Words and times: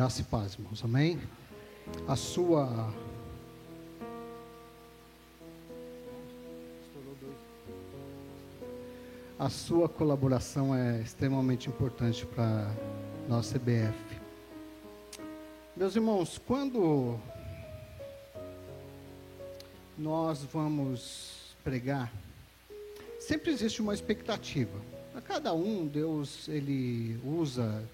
Graça 0.00 0.22
e 0.22 0.24
paz, 0.24 0.54
irmãos. 0.54 0.82
Amém? 0.82 1.20
A 2.08 2.16
sua. 2.16 2.90
A 9.38 9.50
sua 9.50 9.90
colaboração 9.90 10.74
é 10.74 11.02
extremamente 11.02 11.68
importante 11.68 12.24
para 12.24 12.74
nossa 13.28 13.58
CBF. 13.58 13.92
Meus 15.76 15.94
irmãos, 15.94 16.40
quando 16.46 17.20
nós 19.98 20.42
vamos 20.44 21.54
pregar, 21.62 22.10
sempre 23.18 23.50
existe 23.50 23.82
uma 23.82 23.92
expectativa. 23.92 24.80
A 25.14 25.20
cada 25.20 25.52
um, 25.52 25.86
Deus 25.86 26.48
ele 26.48 27.20
usa 27.22 27.86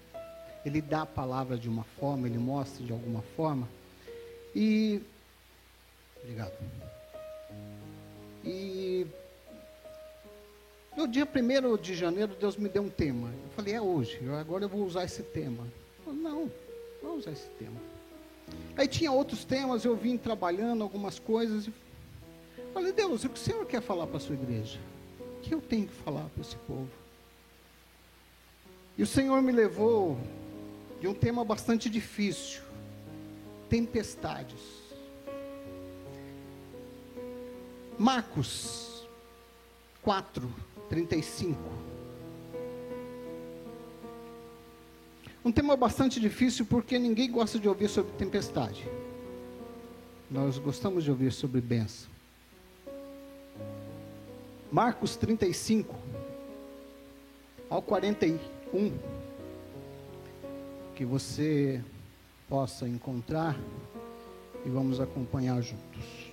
ele 0.67 0.81
dá 0.81 1.03
a 1.03 1.05
palavra 1.05 1.57
de 1.57 1.69
uma 1.69 1.83
forma, 1.83 2.27
ele 2.27 2.37
mostra 2.37 2.85
de 2.85 2.91
alguma 2.91 3.21
forma. 3.35 3.67
E. 4.53 5.01
Obrigado. 6.21 6.53
E. 8.43 9.07
No 10.95 11.07
dia 11.07 11.25
1 11.25 11.77
de 11.77 11.95
janeiro, 11.95 12.35
Deus 12.39 12.57
me 12.57 12.67
deu 12.67 12.81
um 12.81 12.89
tema. 12.89 13.29
Eu 13.29 13.49
falei, 13.55 13.75
é 13.75 13.81
hoje, 13.81 14.19
agora 14.39 14.65
eu 14.65 14.69
vou 14.69 14.83
usar 14.83 15.03
esse 15.03 15.21
tema. 15.21 15.63
Falei, 16.03 16.19
não, 16.19 16.51
vou 17.01 17.17
usar 17.17 17.31
esse 17.31 17.47
tema. 17.59 17.79
Aí 18.75 18.87
tinha 18.87 19.11
outros 19.11 19.45
temas, 19.45 19.85
eu 19.85 19.95
vim 19.95 20.17
trabalhando 20.17 20.81
algumas 20.81 21.19
coisas. 21.19 21.67
E 21.67 21.73
falei, 22.73 22.91
Deus, 22.91 23.23
o 23.23 23.29
que 23.29 23.39
o 23.39 23.43
Senhor 23.43 23.65
quer 23.65 23.81
falar 23.81 24.07
para 24.07 24.17
a 24.17 24.19
sua 24.19 24.35
igreja? 24.35 24.79
O 25.19 25.41
que 25.41 25.53
eu 25.53 25.61
tenho 25.61 25.87
que 25.87 25.93
falar 25.93 26.25
para 26.33 26.41
esse 26.41 26.55
povo? 26.57 26.89
E 28.97 29.03
o 29.03 29.07
Senhor 29.07 29.39
me 29.41 29.51
levou 29.51 30.17
de 30.99 31.07
um 31.07 31.13
tema 31.13 31.43
bastante 31.43 31.89
difícil: 31.89 32.61
tempestades. 33.69 34.87
Marcos 37.97 39.07
4, 40.03 40.53
35. 40.89 41.59
Um 45.43 45.51
tema 45.51 45.75
bastante 45.75 46.19
difícil 46.19 46.65
porque 46.65 46.99
ninguém 46.99 47.31
gosta 47.31 47.57
de 47.57 47.67
ouvir 47.67 47.87
sobre 47.87 48.11
tempestade. 48.13 48.87
Nós 50.29 50.57
gostamos 50.57 51.03
de 51.03 51.09
ouvir 51.09 51.31
sobre 51.31 51.61
bênção. 51.61 52.09
Marcos 54.71 55.15
35 55.15 55.95
ao 57.69 57.81
41 57.81 58.37
que 60.97 61.05
você 61.05 61.79
possa 62.49 62.87
encontrar 62.87 63.55
e 64.65 64.69
vamos 64.69 64.99
acompanhar 64.99 65.61
juntos. 65.61 66.31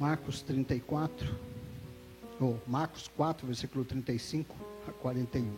Marcos 0.00 0.42
34, 0.42 1.32
ou 2.40 2.60
Marcos 2.66 3.06
4, 3.16 3.46
versículo 3.46 3.84
35 3.84 4.52
a 4.88 4.90
41. 4.90 5.48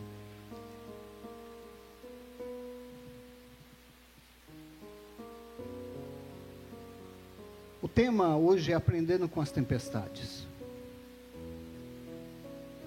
O 7.81 7.87
tema 7.87 8.37
hoje 8.37 8.71
é 8.71 8.75
aprendendo 8.75 9.27
com 9.27 9.41
as 9.41 9.49
tempestades. 9.51 10.45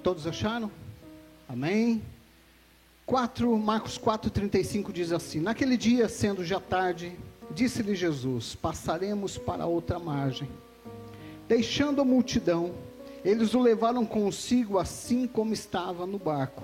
Todos 0.04 0.24
acharam? 0.24 0.70
Amém? 1.48 2.02
4, 3.06 3.56
Marcos 3.56 3.98
4,35 3.98 4.92
diz 4.92 5.12
assim: 5.12 5.40
Naquele 5.40 5.78
dia, 5.78 6.06
sendo 6.06 6.44
já 6.44 6.60
tarde, 6.60 7.16
disse-lhe 7.50 7.94
Jesus: 7.94 8.54
Passaremos 8.54 9.38
para 9.38 9.64
outra 9.64 9.98
margem. 9.98 10.46
Deixando 11.48 12.02
a 12.02 12.04
multidão, 12.04 12.74
eles 13.24 13.54
o 13.54 13.60
levaram 13.60 14.04
consigo 14.04 14.76
assim 14.78 15.26
como 15.26 15.54
estava 15.54 16.06
no 16.06 16.18
barco. 16.18 16.62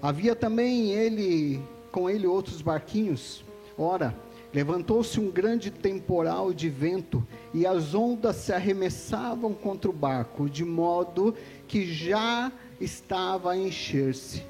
Havia 0.00 0.36
também 0.36 0.92
ele 0.92 1.60
com 1.90 2.08
ele 2.08 2.28
outros 2.28 2.62
barquinhos. 2.62 3.44
Ora, 3.76 4.16
levantou-se 4.54 5.18
um 5.18 5.32
grande 5.32 5.68
temporal 5.68 6.52
de 6.52 6.68
vento 6.68 7.26
e 7.52 7.66
as 7.66 7.92
ondas 7.92 8.36
se 8.36 8.52
arremessavam 8.52 9.52
contra 9.52 9.90
o 9.90 9.92
barco, 9.92 10.48
de 10.48 10.64
modo 10.64 11.34
que 11.66 11.84
já 11.92 12.52
estava 12.84 13.52
a 13.52 13.56
encher-se. 13.56 14.42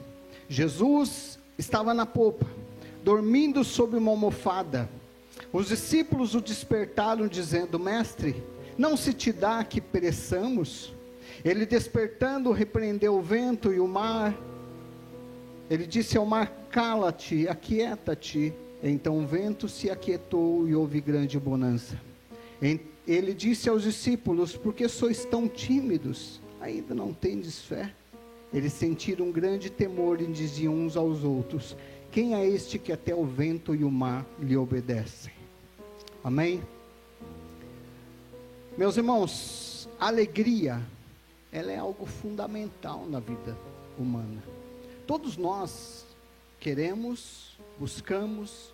Jesus 0.49 1.39
estava 1.59 1.95
na 1.95 2.07
popa, 2.07 2.47
dormindo 3.03 3.65
sobre 3.65 3.99
uma 3.99 4.11
almofada. 4.11 4.89
Os 5.53 5.69
discípulos 5.69 6.35
o 6.35 6.41
despertaram, 6.41 7.27
dizendo: 7.27 7.79
Mestre, 7.79 8.43
não 8.77 8.97
se 8.97 9.13
te 9.13 9.33
dá 9.33 9.63
que 9.65 9.81
pereçamos? 9.81 10.93
Ele 11.45 11.67
despertando, 11.67 12.53
repreendeu 12.53 13.17
o 13.17 13.23
vento 13.23 13.73
e 13.73 13.81
o 13.81 13.89
mar. 13.89 14.35
Ele 15.71 15.87
disse 15.87 16.17
ao 16.17 16.27
mar: 16.27 16.51
Cala-te, 16.71 17.49
aquieta-te. 17.49 18.53
Então 18.83 19.19
o 19.19 19.27
vento 19.27 19.69
se 19.69 19.91
aquietou 19.91 20.69
e 20.69 20.75
houve 20.75 21.01
grande 21.01 21.39
bonança. 21.39 21.99
Ele 23.07 23.35
disse 23.35 23.69
aos 23.69 23.83
discípulos: 23.83 24.57
Por 24.57 24.75
que 24.75 24.89
sois 24.89 25.25
tão 25.25 25.49
tímidos? 25.49 26.41
Ainda 26.61 26.95
não 26.95 27.13
tendes 27.13 27.61
fé? 27.61 27.93
Eles 28.53 28.73
sentiram 28.73 29.27
um 29.27 29.33
grande 29.33 29.71
temor 29.71 30.21
e 30.21 30.27
diziam 30.27 30.75
uns 30.75 30.97
aos 30.97 31.25
outros: 31.25 31.77
Quem 32.11 32.35
é 32.35 32.47
este 32.47 32.79
que 32.79 32.93
até 32.93 33.15
o 33.15 33.25
vento 33.25 33.75
e 33.75 33.83
o 33.83 33.91
mar 33.91 34.27
lhe 34.39 34.57
obedecem? 34.57 35.33
Amém? 36.23 36.63
Meus 38.77 38.97
irmãos, 38.97 39.89
alegria, 39.99 40.81
ela 41.51 41.73
é 41.73 41.79
algo 41.79 42.07
fundamental 42.07 43.07
na 43.09 43.21
vida 43.21 43.57
humana. 43.99 44.43
Todos 45.07 45.37
nós 45.37 46.07
queremos, 46.61 47.59
buscamos, 47.79 48.73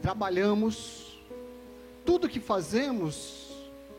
trabalhamos, 0.00 1.18
tudo 2.04 2.28
que 2.28 2.40
fazemos 2.40 3.50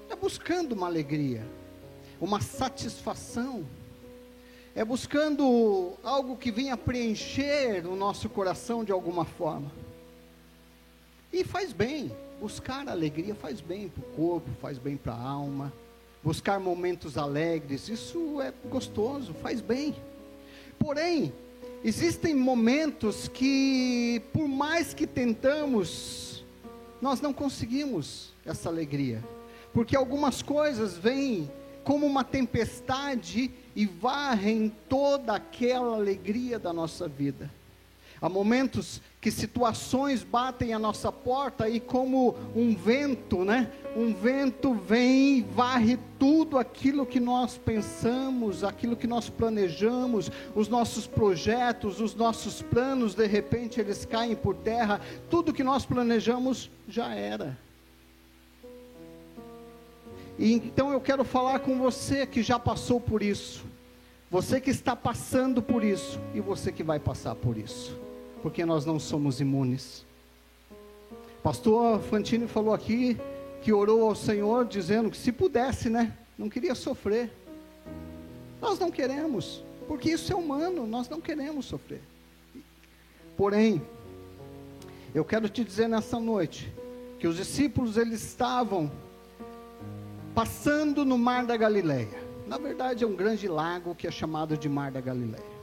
é 0.09 0.15
buscando 0.15 0.73
uma 0.73 0.87
alegria, 0.87 1.45
uma 2.19 2.39
satisfação 2.39 3.65
é 4.75 4.83
buscando 4.83 5.93
algo 6.03 6.35
que 6.35 6.51
venha 6.51 6.75
preencher 6.75 7.85
o 7.85 7.95
nosso 7.95 8.27
coração 8.27 8.83
de 8.83 8.91
alguma 8.91 9.23
forma. 9.23 9.71
E 11.31 11.43
faz 11.43 11.71
bem, 11.71 12.11
buscar 12.39 12.87
alegria 12.87 13.35
faz 13.35 13.61
bem 13.61 13.87
para 13.87 14.01
o 14.01 14.15
corpo, 14.15 14.49
faz 14.61 14.77
bem 14.77 14.97
para 14.97 15.13
a 15.13 15.21
alma. 15.21 15.71
Buscar 16.23 16.59
momentos 16.59 17.17
alegres, 17.17 17.89
isso 17.89 18.41
é 18.41 18.53
gostoso, 18.69 19.33
faz 19.35 19.59
bem. 19.59 19.93
Porém, 20.79 21.33
existem 21.83 22.33
momentos 22.33 23.27
que, 23.27 24.21
por 24.31 24.47
mais 24.47 24.93
que 24.93 25.05
tentamos, 25.05 26.43
nós 27.01 27.19
não 27.19 27.33
conseguimos 27.33 28.33
essa 28.45 28.69
alegria. 28.69 29.23
Porque 29.73 29.95
algumas 29.95 30.41
coisas 30.41 30.97
vêm 30.97 31.49
como 31.83 32.05
uma 32.05 32.23
tempestade 32.23 33.51
e 33.75 33.85
varrem 33.85 34.71
toda 34.87 35.33
aquela 35.33 35.95
alegria 35.95 36.57
da 36.57 36.71
nossa 36.71 37.07
vida. 37.07 37.49
Há 38.23 38.29
momentos 38.29 39.01
que 39.19 39.29
situações 39.29 40.23
batem 40.23 40.73
a 40.73 40.79
nossa 40.79 41.11
porta 41.11 41.67
e 41.67 41.77
como 41.77 42.37
um 42.55 42.73
vento, 42.73 43.43
né? 43.43 43.69
Um 43.97 44.13
vento 44.13 44.73
vem 44.73 45.39
e 45.39 45.41
varre 45.41 45.99
tudo 46.17 46.57
aquilo 46.57 47.05
que 47.05 47.19
nós 47.19 47.57
pensamos, 47.57 48.63
aquilo 48.63 48.95
que 48.95 49.07
nós 49.07 49.29
planejamos, 49.29 50.31
os 50.55 50.69
nossos 50.69 51.05
projetos, 51.05 51.99
os 51.99 52.15
nossos 52.15 52.61
planos, 52.61 53.13
de 53.13 53.27
repente 53.27 53.81
eles 53.81 54.05
caem 54.05 54.37
por 54.37 54.55
terra, 54.55 55.01
tudo 55.29 55.53
que 55.53 55.61
nós 55.61 55.85
planejamos 55.85 56.71
já 56.87 57.13
era. 57.13 57.57
E 60.37 60.53
então 60.53 60.91
eu 60.91 60.99
quero 60.99 61.23
falar 61.23 61.59
com 61.59 61.77
você 61.77 62.25
que 62.25 62.41
já 62.41 62.57
passou 62.57 62.99
por 62.99 63.21
isso. 63.21 63.65
Você 64.31 64.59
que 64.59 64.71
está 64.71 64.95
passando 64.95 65.61
por 65.61 65.83
isso 65.83 66.19
e 66.33 66.39
você 66.39 66.71
que 66.71 66.83
vai 66.83 66.99
passar 66.99 67.35
por 67.35 67.57
isso. 67.57 67.95
Porque 68.41 68.65
nós 68.65 68.85
não 68.85 68.99
somos 68.99 69.39
imunes. 69.39 70.05
Pastor 71.43 71.99
Fantini 72.01 72.47
falou 72.47 72.73
aqui 72.73 73.17
que 73.61 73.71
orou 73.71 74.07
ao 74.07 74.15
Senhor 74.15 74.65
dizendo 74.65 75.11
que 75.11 75.17
se 75.17 75.31
pudesse, 75.31 75.89
né? 75.89 76.13
Não 76.37 76.49
queria 76.49 76.73
sofrer. 76.73 77.31
Nós 78.61 78.79
não 78.79 78.89
queremos, 78.89 79.63
porque 79.87 80.09
isso 80.09 80.31
é 80.33 80.35
humano, 80.35 80.87
nós 80.87 81.07
não 81.09 81.21
queremos 81.21 81.65
sofrer. 81.65 82.01
Porém, 83.37 83.81
eu 85.13 85.23
quero 85.23 85.47
te 85.47 85.63
dizer 85.63 85.87
nessa 85.87 86.19
noite 86.19 86.73
que 87.19 87.27
os 87.27 87.35
discípulos 87.35 87.97
eles 87.97 88.23
estavam 88.23 88.91
passando 90.33 91.05
no 91.05 91.17
mar 91.17 91.45
da 91.45 91.55
Galileia. 91.55 92.23
Na 92.47 92.57
verdade, 92.57 93.03
é 93.03 93.07
um 93.07 93.15
grande 93.15 93.47
lago 93.47 93.95
que 93.95 94.07
é 94.07 94.11
chamado 94.11 94.57
de 94.57 94.67
Mar 94.67 94.91
da 94.91 94.99
Galileia. 94.99 95.53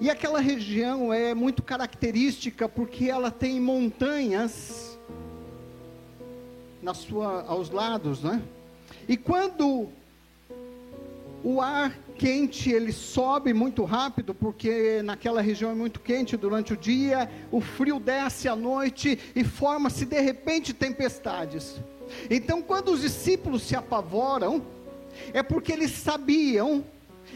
E 0.00 0.10
aquela 0.10 0.40
região 0.40 1.12
é 1.12 1.34
muito 1.34 1.62
característica 1.62 2.68
porque 2.68 3.10
ela 3.10 3.30
tem 3.30 3.60
montanhas 3.60 4.98
na 6.82 6.94
sua, 6.94 7.44
aos 7.46 7.70
lados, 7.70 8.22
né? 8.22 8.42
E 9.08 9.16
quando 9.16 9.88
o 11.44 11.60
ar 11.60 11.96
quente 12.16 12.70
ele 12.70 12.92
sobe 12.92 13.52
muito 13.52 13.84
rápido, 13.84 14.34
porque 14.34 15.02
naquela 15.02 15.40
região 15.40 15.70
é 15.70 15.74
muito 15.74 16.00
quente 16.00 16.36
durante 16.36 16.72
o 16.72 16.76
dia, 16.76 17.30
o 17.50 17.60
frio 17.60 17.98
desce 17.98 18.48
à 18.48 18.56
noite 18.56 19.18
e 19.34 19.44
forma-se 19.44 20.04
de 20.04 20.20
repente 20.20 20.72
tempestades. 20.72 21.80
Então, 22.30 22.62
quando 22.62 22.92
os 22.92 23.00
discípulos 23.00 23.62
se 23.62 23.74
apavoram, 23.74 24.62
é 25.32 25.42
porque 25.42 25.72
eles 25.72 25.90
sabiam 25.92 26.84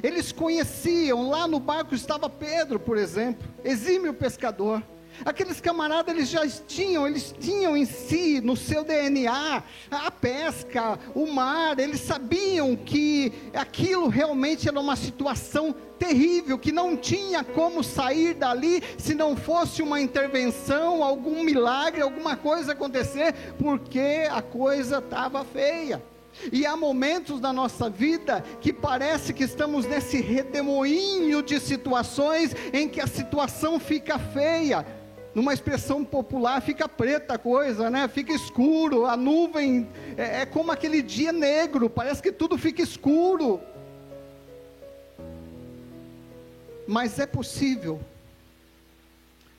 eles 0.02 0.32
conheciam, 0.32 1.28
lá 1.30 1.48
no 1.48 1.58
barco 1.58 1.94
estava 1.94 2.28
Pedro, 2.28 2.78
por 2.78 2.98
exemplo, 2.98 3.48
exímio 3.64 4.12
pescador. 4.12 4.82
Aqueles 5.24 5.60
camaradas 5.60 6.14
eles 6.14 6.28
já 6.28 6.46
tinham, 6.46 7.06
eles 7.06 7.34
tinham 7.38 7.76
em 7.76 7.84
si, 7.84 8.40
no 8.40 8.56
seu 8.56 8.84
DNA, 8.84 9.62
a 9.90 10.10
pesca, 10.10 10.98
o 11.14 11.26
mar, 11.26 11.78
eles 11.78 12.00
sabiam 12.00 12.76
que 12.76 13.32
aquilo 13.54 14.08
realmente 14.08 14.68
era 14.68 14.78
uma 14.78 14.96
situação 14.96 15.74
terrível, 15.98 16.58
que 16.58 16.72
não 16.72 16.96
tinha 16.96 17.42
como 17.42 17.82
sair 17.82 18.34
dali 18.34 18.82
se 18.98 19.14
não 19.14 19.36
fosse 19.36 19.82
uma 19.82 20.00
intervenção, 20.00 21.02
algum 21.02 21.42
milagre, 21.42 22.02
alguma 22.02 22.36
coisa 22.36 22.72
acontecer, 22.72 23.34
porque 23.58 24.28
a 24.30 24.42
coisa 24.42 24.98
estava 24.98 25.44
feia. 25.44 26.02
E 26.52 26.66
há 26.66 26.76
momentos 26.76 27.40
na 27.40 27.52
nossa 27.52 27.88
vida 27.88 28.44
que 28.60 28.72
parece 28.72 29.32
que 29.32 29.44
estamos 29.44 29.86
nesse 29.86 30.20
redemoinho 30.20 31.42
de 31.42 31.58
situações 31.58 32.54
em 32.72 32.88
que 32.88 33.00
a 33.00 33.06
situação 33.06 33.80
fica 33.80 34.18
feia. 34.18 34.86
Numa 35.36 35.52
expressão 35.52 36.02
popular, 36.02 36.62
fica 36.62 36.88
preta 36.88 37.34
a 37.34 37.38
coisa, 37.38 37.90
né? 37.90 38.08
Fica 38.08 38.32
escuro, 38.32 39.04
a 39.04 39.18
nuvem 39.18 39.86
é, 40.16 40.40
é 40.40 40.46
como 40.46 40.72
aquele 40.72 41.02
dia 41.02 41.30
negro, 41.30 41.90
parece 41.90 42.22
que 42.22 42.32
tudo 42.32 42.56
fica 42.56 42.80
escuro. 42.80 43.60
Mas 46.88 47.18
é 47.18 47.26
possível 47.26 48.00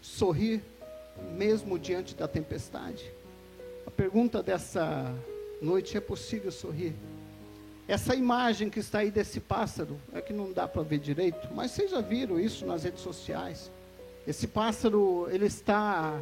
sorrir 0.01 0.63
mesmo 1.35 1.77
diante 1.77 2.15
da 2.15 2.27
tempestade? 2.27 3.13
A 3.85 3.91
pergunta 3.91 4.41
dessa 4.41 5.13
noite 5.61 5.95
é 5.95 6.01
possível 6.01 6.51
sorrir. 6.51 6.95
Essa 7.87 8.15
imagem 8.15 8.67
que 8.67 8.79
está 8.79 8.97
aí 8.97 9.11
desse 9.11 9.39
pássaro, 9.39 10.01
é 10.11 10.21
que 10.21 10.33
não 10.33 10.51
dá 10.51 10.67
para 10.67 10.81
ver 10.81 10.97
direito, 10.97 11.47
mas 11.53 11.69
vocês 11.69 11.91
já 11.91 12.01
viram 12.01 12.39
isso 12.39 12.65
nas 12.65 12.83
redes 12.83 13.01
sociais. 13.01 13.69
Esse 14.27 14.45
pássaro, 14.45 15.29
ele 15.31 15.45
está 15.45 16.19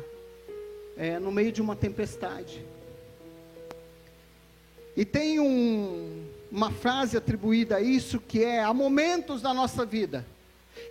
é, 0.95 1.17
no 1.17 1.31
meio 1.31 1.51
de 1.51 1.59
uma 1.59 1.75
tempestade. 1.75 2.63
E 4.95 5.03
tem 5.03 5.39
um, 5.39 6.23
uma 6.51 6.71
frase 6.71 7.17
atribuída 7.17 7.77
a 7.77 7.81
isso 7.81 8.19
que 8.19 8.43
é: 8.43 8.63
há 8.63 8.71
momentos 8.71 9.41
na 9.41 9.55
nossa 9.55 9.83
vida 9.83 10.23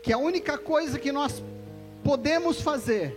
que 0.03 0.13
a 0.13 0.19
única 0.19 0.59
coisa 0.59 0.99
que 0.99 1.13
nós 1.13 1.41
podemos 2.03 2.61
fazer 2.61 3.17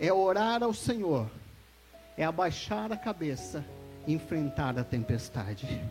é 0.00 0.12
orar 0.12 0.64
ao 0.64 0.74
Senhor, 0.74 1.26
é 2.16 2.24
abaixar 2.24 2.92
a 2.92 2.96
cabeça 2.96 3.64
enfrentar 4.08 4.76
a 4.78 4.82
tempestade. 4.82 5.82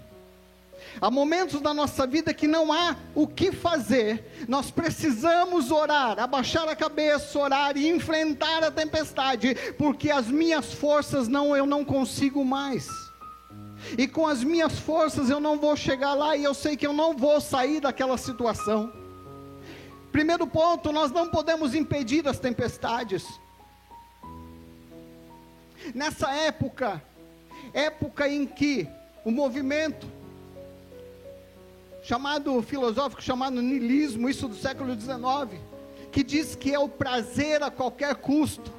Há 0.99 1.11
momentos 1.11 1.61
da 1.61 1.73
nossa 1.73 2.07
vida 2.07 2.33
que 2.33 2.47
não 2.47 2.71
há 2.71 2.95
o 3.13 3.27
que 3.27 3.51
fazer, 3.51 4.45
nós 4.47 4.71
precisamos 4.71 5.71
orar, 5.71 6.19
abaixar 6.19 6.67
a 6.67 6.75
cabeça, 6.75 7.37
orar 7.37 7.77
e 7.77 7.87
enfrentar 7.87 8.63
a 8.63 8.71
tempestade, 8.71 9.55
porque 9.77 10.09
as 10.09 10.27
minhas 10.27 10.73
forças 10.73 11.27
não, 11.27 11.55
eu 11.55 11.65
não 11.65 11.85
consigo 11.85 12.43
mais. 12.43 12.87
E 13.97 14.07
com 14.07 14.27
as 14.27 14.43
minhas 14.43 14.79
forças 14.79 15.29
eu 15.29 15.39
não 15.39 15.57
vou 15.57 15.75
chegar 15.75 16.13
lá 16.13 16.35
e 16.35 16.43
eu 16.43 16.53
sei 16.53 16.75
que 16.75 16.85
eu 16.85 16.93
não 16.93 17.15
vou 17.15 17.39
sair 17.39 17.79
daquela 17.79 18.17
situação. 18.17 18.91
Primeiro 20.11 20.47
ponto, 20.47 20.91
nós 20.91 21.11
não 21.11 21.29
podemos 21.29 21.75
impedir 21.75 22.27
as 22.27 22.39
tempestades. 22.39 23.23
Nessa 25.93 26.31
época, 26.31 27.01
época 27.73 28.27
em 28.27 28.45
que 28.45 28.87
o 29.23 29.31
movimento 29.31 30.07
chamado 32.07 32.61
filosófico 32.61 33.21
chamado 33.21 33.61
niilismo, 33.61 34.29
isso 34.29 34.47
do 34.47 34.55
século 34.55 34.97
XIX, 34.97 35.61
que 36.09 36.23
diz 36.23 36.55
que 36.55 36.73
é 36.73 36.79
o 36.79 36.87
prazer 36.87 37.61
a 37.61 37.69
qualquer 37.69 38.15
custo. 38.15 38.71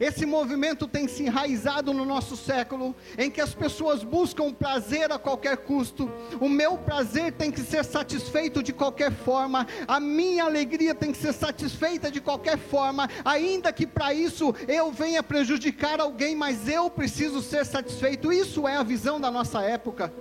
Esse 0.00 0.26
movimento 0.26 0.88
tem 0.88 1.06
se 1.06 1.22
enraizado 1.22 1.94
no 1.94 2.04
nosso 2.04 2.36
século, 2.36 2.96
em 3.16 3.30
que 3.30 3.40
as 3.40 3.54
pessoas 3.54 4.02
buscam 4.02 4.52
prazer 4.52 5.12
a 5.12 5.20
qualquer 5.20 5.58
custo. 5.58 6.10
O 6.40 6.48
meu 6.48 6.76
prazer 6.76 7.32
tem 7.32 7.52
que 7.52 7.60
ser 7.60 7.84
satisfeito 7.84 8.60
de 8.60 8.72
qualquer 8.72 9.12
forma, 9.12 9.64
a 9.86 10.00
minha 10.00 10.42
alegria 10.42 10.96
tem 10.96 11.12
que 11.12 11.18
ser 11.18 11.32
satisfeita 11.32 12.10
de 12.10 12.20
qualquer 12.20 12.58
forma, 12.58 13.08
ainda 13.24 13.72
que 13.72 13.86
para 13.86 14.12
isso 14.12 14.52
eu 14.66 14.90
venha 14.90 15.22
prejudicar 15.22 16.00
alguém, 16.00 16.34
mas 16.34 16.68
eu 16.68 16.90
preciso 16.90 17.40
ser 17.40 17.64
satisfeito. 17.64 18.32
Isso 18.32 18.66
é 18.66 18.76
a 18.76 18.82
visão 18.82 19.20
da 19.20 19.30
nossa 19.30 19.62
época. 19.62 20.12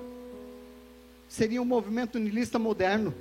Seria 1.37 1.61
um 1.61 1.65
movimento 1.65 2.17
niilista 2.17 2.57
moderno. 2.57 3.13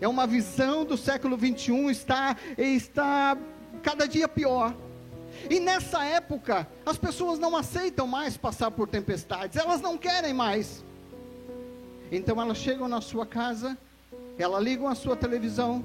É 0.00 0.08
uma 0.08 0.26
visão 0.26 0.84
do 0.84 0.96
século 0.96 1.36
21, 1.36 1.92
está, 1.92 2.36
está 2.58 3.38
cada 3.84 4.08
dia 4.08 4.26
pior. 4.26 4.74
E 5.48 5.60
nessa 5.60 6.04
época, 6.04 6.66
as 6.84 6.98
pessoas 6.98 7.38
não 7.38 7.56
aceitam 7.56 8.04
mais 8.04 8.36
passar 8.36 8.72
por 8.72 8.88
tempestades, 8.88 9.56
elas 9.56 9.80
não 9.80 9.96
querem 9.96 10.34
mais. 10.34 10.84
Então 12.10 12.42
elas 12.42 12.58
chegam 12.58 12.88
na 12.88 13.00
sua 13.00 13.24
casa, 13.24 13.78
elas 14.36 14.60
ligam 14.60 14.88
a 14.88 14.96
sua 14.96 15.14
televisão, 15.14 15.84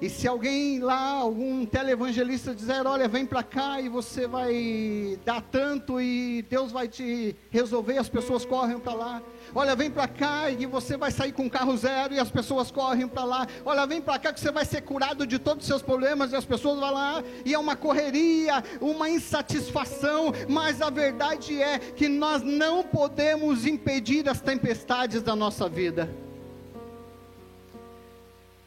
e 0.00 0.08
se 0.08 0.28
alguém 0.28 0.78
lá, 0.78 1.14
algum 1.14 1.66
televangelista 1.66 2.54
dizer, 2.54 2.86
olha, 2.86 3.08
vem 3.08 3.26
para 3.26 3.42
cá 3.42 3.80
e 3.80 3.88
você 3.88 4.28
vai 4.28 5.18
dar 5.24 5.42
tanto 5.42 6.00
e 6.00 6.42
Deus 6.48 6.70
vai 6.70 6.86
te 6.86 7.34
resolver, 7.50 7.98
as 7.98 8.08
pessoas 8.08 8.44
correm 8.44 8.78
para 8.78 8.94
lá. 8.94 9.22
Olha, 9.52 9.74
vem 9.74 9.90
para 9.90 10.06
cá 10.06 10.50
e 10.50 10.66
você 10.66 10.96
vai 10.96 11.10
sair 11.10 11.32
com 11.32 11.50
carro 11.50 11.76
zero 11.76 12.14
e 12.14 12.20
as 12.20 12.30
pessoas 12.30 12.70
correm 12.70 13.08
para 13.08 13.24
lá. 13.24 13.46
Olha, 13.64 13.86
vem 13.86 14.00
para 14.00 14.20
cá 14.20 14.32
que 14.32 14.38
você 14.38 14.52
vai 14.52 14.64
ser 14.64 14.82
curado 14.82 15.26
de 15.26 15.36
todos 15.36 15.64
os 15.64 15.68
seus 15.68 15.82
problemas 15.82 16.30
e 16.30 16.36
as 16.36 16.44
pessoas 16.44 16.78
vão 16.78 16.92
lá. 16.92 17.24
E 17.44 17.52
é 17.52 17.58
uma 17.58 17.74
correria, 17.74 18.62
uma 18.80 19.10
insatisfação, 19.10 20.32
mas 20.48 20.80
a 20.80 20.90
verdade 20.90 21.60
é 21.60 21.78
que 21.78 22.08
nós 22.08 22.40
não 22.42 22.84
podemos 22.84 23.66
impedir 23.66 24.28
as 24.28 24.40
tempestades 24.40 25.22
da 25.22 25.34
nossa 25.34 25.68
vida. 25.68 26.08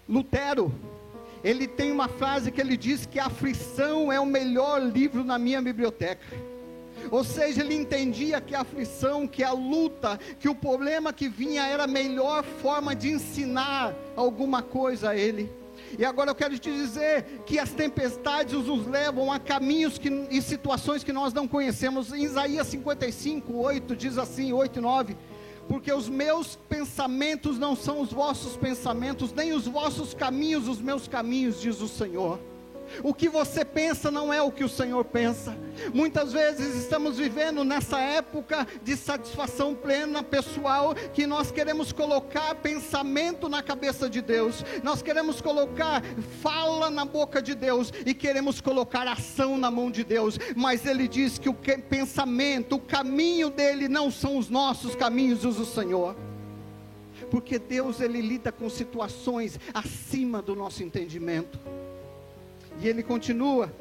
Lutero, 0.09 0.73
ele 1.43 1.67
tem 1.67 1.91
uma 1.91 2.07
frase 2.07 2.51
que 2.51 2.61
ele 2.61 2.77
diz 2.77 3.05
que 3.05 3.19
a 3.19 3.25
aflição 3.25 4.11
é 4.11 4.19
o 4.19 4.25
melhor 4.25 4.81
livro 4.81 5.23
na 5.23 5.37
minha 5.37 5.61
biblioteca. 5.61 6.25
Ou 7.09 7.23
seja, 7.23 7.61
ele 7.61 7.73
entendia 7.73 8.39
que 8.39 8.53
a 8.53 8.61
aflição, 8.61 9.27
que 9.27 9.43
a 9.43 9.51
luta, 9.51 10.19
que 10.39 10.47
o 10.47 10.53
problema 10.53 11.11
que 11.11 11.27
vinha 11.27 11.65
era 11.65 11.85
a 11.85 11.87
melhor 11.87 12.43
forma 12.43 12.95
de 12.95 13.09
ensinar 13.09 13.95
alguma 14.15 14.61
coisa 14.61 15.09
a 15.09 15.17
ele. 15.17 15.51
E 15.97 16.05
agora 16.05 16.29
eu 16.29 16.35
quero 16.35 16.57
te 16.57 16.71
dizer 16.71 17.25
que 17.45 17.59
as 17.59 17.71
tempestades 17.71 18.53
nos 18.53 18.85
levam 18.87 19.31
a 19.31 19.39
caminhos 19.39 19.97
que, 19.97 20.09
e 20.29 20.41
situações 20.41 21.03
que 21.03 21.11
nós 21.11 21.33
não 21.33 21.47
conhecemos. 21.47 22.13
Em 22.13 22.23
Isaías 22.23 22.67
55, 22.67 23.53
8 23.57 23.95
diz 23.95 24.17
assim, 24.17 24.53
8 24.53 24.79
e 24.79 24.81
9: 24.81 25.17
Porque 25.71 25.93
os 25.93 26.09
meus 26.09 26.57
pensamentos 26.67 27.57
não 27.57 27.77
são 27.77 28.01
os 28.01 28.11
vossos 28.11 28.57
pensamentos, 28.57 29.31
nem 29.31 29.53
os 29.53 29.65
vossos 29.65 30.13
caminhos 30.13 30.67
os 30.67 30.81
meus 30.81 31.07
caminhos, 31.07 31.61
diz 31.61 31.79
o 31.79 31.87
Senhor. 31.87 32.37
O 33.03 33.13
que 33.13 33.29
você 33.29 33.63
pensa 33.63 34.11
não 34.11 34.33
é 34.33 34.41
o 34.41 34.51
que 34.51 34.63
o 34.63 34.69
Senhor 34.69 35.05
pensa. 35.05 35.55
Muitas 35.93 36.33
vezes 36.33 36.75
estamos 36.75 37.17
vivendo 37.17 37.63
nessa 37.63 37.99
época 37.99 38.67
de 38.83 38.95
satisfação 38.95 39.73
plena 39.73 40.21
pessoal 40.21 40.93
que 41.13 41.25
nós 41.25 41.51
queremos 41.51 41.91
colocar 41.91 42.55
pensamento 42.55 43.47
na 43.47 43.63
cabeça 43.63 44.09
de 44.09 44.21
Deus, 44.21 44.63
nós 44.83 45.01
queremos 45.01 45.41
colocar 45.41 46.03
fala 46.41 46.89
na 46.89 47.05
boca 47.05 47.41
de 47.41 47.55
Deus 47.55 47.91
e 48.05 48.13
queremos 48.13 48.59
colocar 48.59 49.07
ação 49.07 49.57
na 49.57 49.71
mão 49.71 49.89
de 49.89 50.03
Deus, 50.03 50.37
mas 50.55 50.85
Ele 50.85 51.07
diz 51.07 51.37
que 51.37 51.49
o 51.49 51.53
pensamento, 51.53 52.75
o 52.75 52.79
caminho 52.79 53.49
dele 53.49 53.87
não 53.87 54.11
são 54.11 54.37
os 54.37 54.49
nossos 54.49 54.95
caminhos, 54.95 55.45
os 55.45 55.61
do 55.61 55.65
Senhor 55.65 56.15
porque 57.29 57.59
Deus 57.59 58.01
ele 58.01 58.19
lida 58.19 58.51
com 58.51 58.69
situações 58.69 59.59
acima 59.73 60.41
do 60.41 60.55
nosso 60.55 60.83
entendimento. 60.83 61.59
E 62.81 62.87
ele 62.87 63.03
continua: 63.03 63.71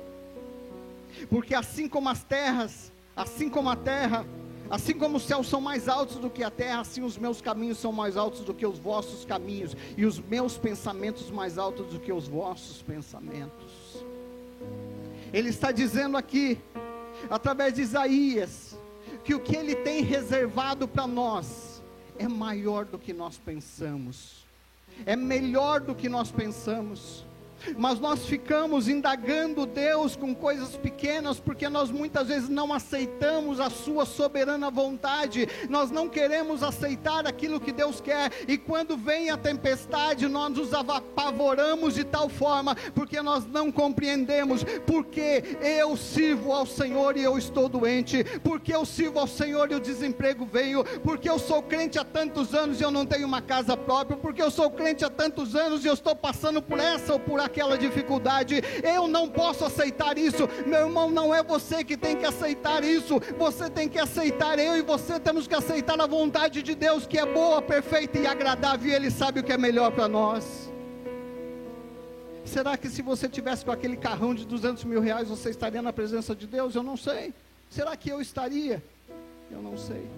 porque 1.29 1.55
assim 1.55 1.89
como 1.89 2.09
as 2.09 2.23
terras, 2.23 2.93
assim 3.17 3.49
como 3.49 3.69
a 3.69 3.77
terra 3.77 4.27
Assim 4.71 4.95
como 4.95 5.17
os 5.17 5.25
céus 5.25 5.49
são 5.49 5.61
mais 5.61 5.89
altos 5.89 6.19
do 6.19 6.31
que 6.31 6.45
a 6.45 6.51
terra, 6.51 6.83
assim 6.83 7.03
os 7.03 7.19
meus 7.19 7.41
caminhos 7.41 7.79
são 7.79 7.91
mais 7.91 8.17
altos 8.17 8.43
do 8.43 8.55
que 8.55 8.65
os 8.65 8.79
vossos 8.79 9.25
caminhos, 9.25 9.77
e 9.97 10.07
os 10.07 10.21
meus 10.21 10.57
pensamentos 10.57 11.29
mais 11.29 11.59
altos 11.59 11.89
do 11.89 11.99
que 11.99 12.13
os 12.13 12.29
vossos 12.29 12.81
pensamentos. 12.81 14.05
Ele 15.33 15.49
está 15.49 15.73
dizendo 15.73 16.17
aqui, 16.17 16.57
através 17.29 17.75
de 17.75 17.83
Isaías, 17.83 18.79
que 19.25 19.35
o 19.35 19.41
que 19.41 19.57
ele 19.57 19.75
tem 19.75 20.05
reservado 20.05 20.87
para 20.87 21.05
nós 21.05 21.83
é 22.17 22.29
maior 22.29 22.85
do 22.85 22.97
que 22.97 23.13
nós 23.13 23.39
pensamos, 23.39 24.47
é 25.05 25.17
melhor 25.17 25.81
do 25.81 25.97
que 25.97 26.09
nós 26.09 26.31
pensamos 26.31 27.25
mas 27.77 28.01
nós 28.01 28.25
ficamos 28.27 28.89
indagando 28.89 29.67
Deus 29.67 30.17
com 30.17 30.35
coisas 30.35 30.77
pequenas, 30.77 31.39
porque 31.39 31.69
nós 31.69 31.91
muitas 31.91 32.29
vezes 32.29 32.49
não 32.49 32.73
aceitamos 32.73 33.61
a 33.61 33.71
Sua 33.71 34.05
soberana 34.05 34.71
vontade, 34.71 35.49
nós 35.69 35.91
não 35.91 36.09
queremos 36.09 36.63
aceitar 36.63 37.27
aquilo 37.27 37.61
que 37.61 37.73
Deus 37.73 38.01
quer, 38.01 38.33
e 38.49 38.57
quando 38.57 38.97
vem 38.97 39.31
a 39.31 39.37
tempestade, 39.37 40.27
nós 40.29 40.51
nos 40.51 40.73
apavoramos 40.73 41.95
de 41.95 42.05
tal 42.05 42.29
forma, 42.29 42.75
porque 42.95 43.21
nós 43.21 43.47
não 43.47 43.71
compreendemos, 43.71 44.65
porque 44.87 45.57
eu 45.61 45.97
sirvo 45.97 46.53
ao 46.53 46.67
Senhor 46.67 47.17
e 47.17 47.23
eu 47.23 47.39
estou 47.39 47.69
doente, 47.69 48.25
porque 48.43 48.75
eu 48.75 48.85
sirvo 48.85 49.19
ao 49.19 49.27
Senhor 49.27 49.71
e 49.71 49.75
o 49.75 49.81
desemprego 49.81 50.45
veio, 50.45 50.85
porque 51.03 51.29
eu 51.29 51.39
sou 51.39 51.63
crente 51.63 51.99
há 51.99 52.05
tantos 52.05 52.55
anos 52.55 52.81
e 52.81 52.85
eu 52.85 52.91
não 52.91 53.07
tenho 53.07 53.27
uma 53.27 53.43
casa 53.43 53.77
própria, 53.77 54.17
porque 54.17 54.43
eu 54.43 54.51
sou 54.51 54.71
crente 54.71 55.05
há 55.05 55.11
tantos 55.11 55.55
anos 55.55 55.85
e 55.85 55.89
eu 55.89 55.95
estou 55.95 56.17
passando 56.17 56.63
por 56.63 56.79
essa 56.79 57.13
ou 57.13 57.21
por 57.21 57.41
aquela 57.41 57.50
aquela 57.51 57.77
dificuldade. 57.77 58.63
Eu 58.83 59.07
não 59.07 59.29
posso 59.29 59.65
aceitar 59.65 60.17
isso. 60.17 60.49
Meu 60.67 60.87
irmão, 60.87 61.11
não 61.11 61.35
é 61.35 61.43
você 61.43 61.85
que 61.85 61.97
tem 61.97 62.17
que 62.17 62.25
aceitar 62.25 62.83
isso. 62.85 63.21
Você 63.39 63.69
tem 63.69 63.89
que 63.89 63.99
aceitar. 63.99 64.59
Eu 64.59 64.77
e 64.77 64.83
você 64.83 65.19
temos 65.19 65.47
que 65.47 65.55
aceitar 65.55 66.01
a 66.01 66.07
vontade 66.07 66.63
de 66.63 66.75
Deus, 66.75 67.07
que 67.07 67.19
é 67.19 67.27
boa, 67.27 67.61
perfeita 67.61 68.19
e 68.19 68.27
agradável. 68.27 68.89
E 68.89 68.95
Ele 68.95 69.11
sabe 69.11 69.41
o 69.41 69.45
que 69.45 69.53
é 69.53 69.59
melhor 69.59 69.91
para 69.91 70.09
nós. 70.09 70.71
Será 72.45 72.77
que 72.77 72.89
se 72.89 73.03
você 73.03 73.29
tivesse 73.29 73.65
com 73.65 73.71
aquele 73.71 73.97
carrão 73.97 74.35
de 74.35 74.47
200 74.47 74.85
mil 74.85 75.01
reais, 75.01 75.29
você 75.29 75.51
estaria 75.51 75.83
na 75.83 75.93
presença 75.93 76.35
de 76.35 76.47
Deus? 76.47 76.75
Eu 76.75 76.83
não 76.83 76.97
sei. 76.97 77.35
Será 77.69 77.97
que 77.97 78.11
eu 78.11 78.21
estaria? 78.21 78.83
Eu 79.51 79.61
não 79.61 79.77
sei. 79.77 80.09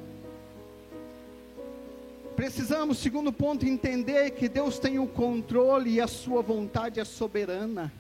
Precisamos, 2.43 2.99
segundo 2.99 3.33
ponto, 3.33 3.65
entender 3.65 4.31
que 4.31 4.49
Deus 4.49 4.77
tem 4.77 4.99
o 4.99 5.07
controle 5.07 5.91
e 5.91 6.01
a 6.01 6.09
sua 6.09 6.43
vontade 6.43 6.99
é 6.99 7.05
soberana. 7.05 7.93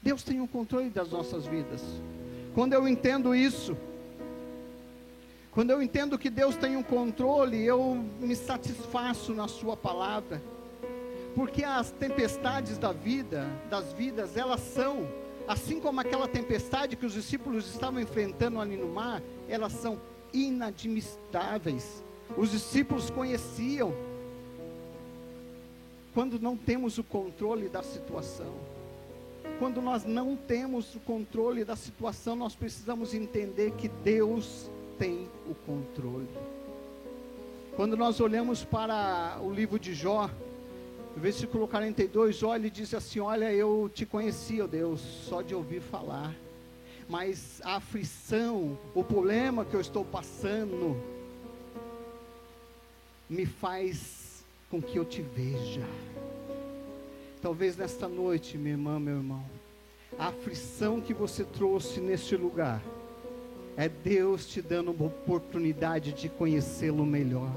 Deus 0.00 0.22
tem 0.22 0.40
o 0.40 0.48
controle 0.48 0.88
das 0.88 1.10
nossas 1.10 1.44
vidas. 1.44 1.82
Quando 2.54 2.72
eu 2.72 2.88
entendo 2.88 3.34
isso, 3.34 3.76
quando 5.52 5.68
eu 5.68 5.82
entendo 5.82 6.18
que 6.18 6.30
Deus 6.30 6.56
tem 6.56 6.78
o 6.78 6.82
controle, 6.82 7.62
eu 7.62 8.02
me 8.18 8.34
satisfaço 8.34 9.34
na 9.34 9.46
sua 9.46 9.76
palavra. 9.76 10.40
Porque 11.34 11.62
as 11.62 11.90
tempestades 11.90 12.78
da 12.78 12.92
vida, 12.92 13.46
das 13.68 13.92
vidas, 13.92 14.34
elas 14.34 14.60
são, 14.60 15.06
assim 15.46 15.78
como 15.78 16.00
aquela 16.00 16.26
tempestade 16.26 16.96
que 16.96 17.04
os 17.04 17.12
discípulos 17.12 17.68
estavam 17.68 18.00
enfrentando 18.00 18.60
ali 18.60 18.78
no 18.78 18.88
mar, 18.88 19.20
elas 19.46 19.74
são 19.74 20.00
inadmissíveis 20.32 22.02
os 22.36 22.50
discípulos 22.50 23.10
conheciam. 23.10 23.94
Quando 26.12 26.38
não 26.38 26.56
temos 26.56 26.98
o 26.98 27.04
controle 27.04 27.68
da 27.68 27.82
situação, 27.82 28.52
quando 29.58 29.80
nós 29.80 30.04
não 30.04 30.36
temos 30.36 30.94
o 30.94 31.00
controle 31.00 31.64
da 31.64 31.76
situação, 31.76 32.34
nós 32.34 32.54
precisamos 32.54 33.14
entender 33.14 33.72
que 33.72 33.88
Deus 33.88 34.70
tem 34.98 35.28
o 35.48 35.54
controle. 35.54 36.28
Quando 37.76 37.96
nós 37.96 38.20
olhamos 38.20 38.64
para 38.64 39.38
o 39.42 39.52
livro 39.52 39.78
de 39.78 39.94
Jó, 39.94 40.28
versículo 41.16 41.68
42, 41.68 42.36
Jó 42.36 42.56
ele 42.56 42.70
diz 42.70 42.92
assim: 42.94 43.20
Olha, 43.20 43.52
eu 43.52 43.90
te 43.94 44.04
conhecia, 44.04 44.66
Deus, 44.66 45.00
só 45.00 45.42
de 45.42 45.54
ouvir 45.54 45.80
falar, 45.80 46.34
mas 47.08 47.60
a 47.64 47.76
aflição, 47.76 48.78
o 48.94 49.04
problema 49.04 49.64
que 49.64 49.74
eu 49.74 49.80
estou 49.80 50.04
passando, 50.04 50.96
me 53.30 53.46
faz 53.46 54.44
com 54.68 54.82
que 54.82 54.98
eu 54.98 55.04
te 55.04 55.22
veja. 55.22 55.86
Talvez 57.40 57.76
nesta 57.76 58.08
noite, 58.08 58.58
minha 58.58 58.74
irmã, 58.74 58.98
meu 58.98 59.18
irmão, 59.18 59.44
a 60.18 60.26
aflição 60.26 61.00
que 61.00 61.14
você 61.14 61.44
trouxe 61.44 62.00
neste 62.00 62.36
lugar 62.36 62.82
é 63.76 63.88
Deus 63.88 64.46
te 64.46 64.60
dando 64.60 64.90
uma 64.90 65.06
oportunidade 65.06 66.12
de 66.12 66.28
conhecê-lo 66.28 67.06
melhor. 67.06 67.52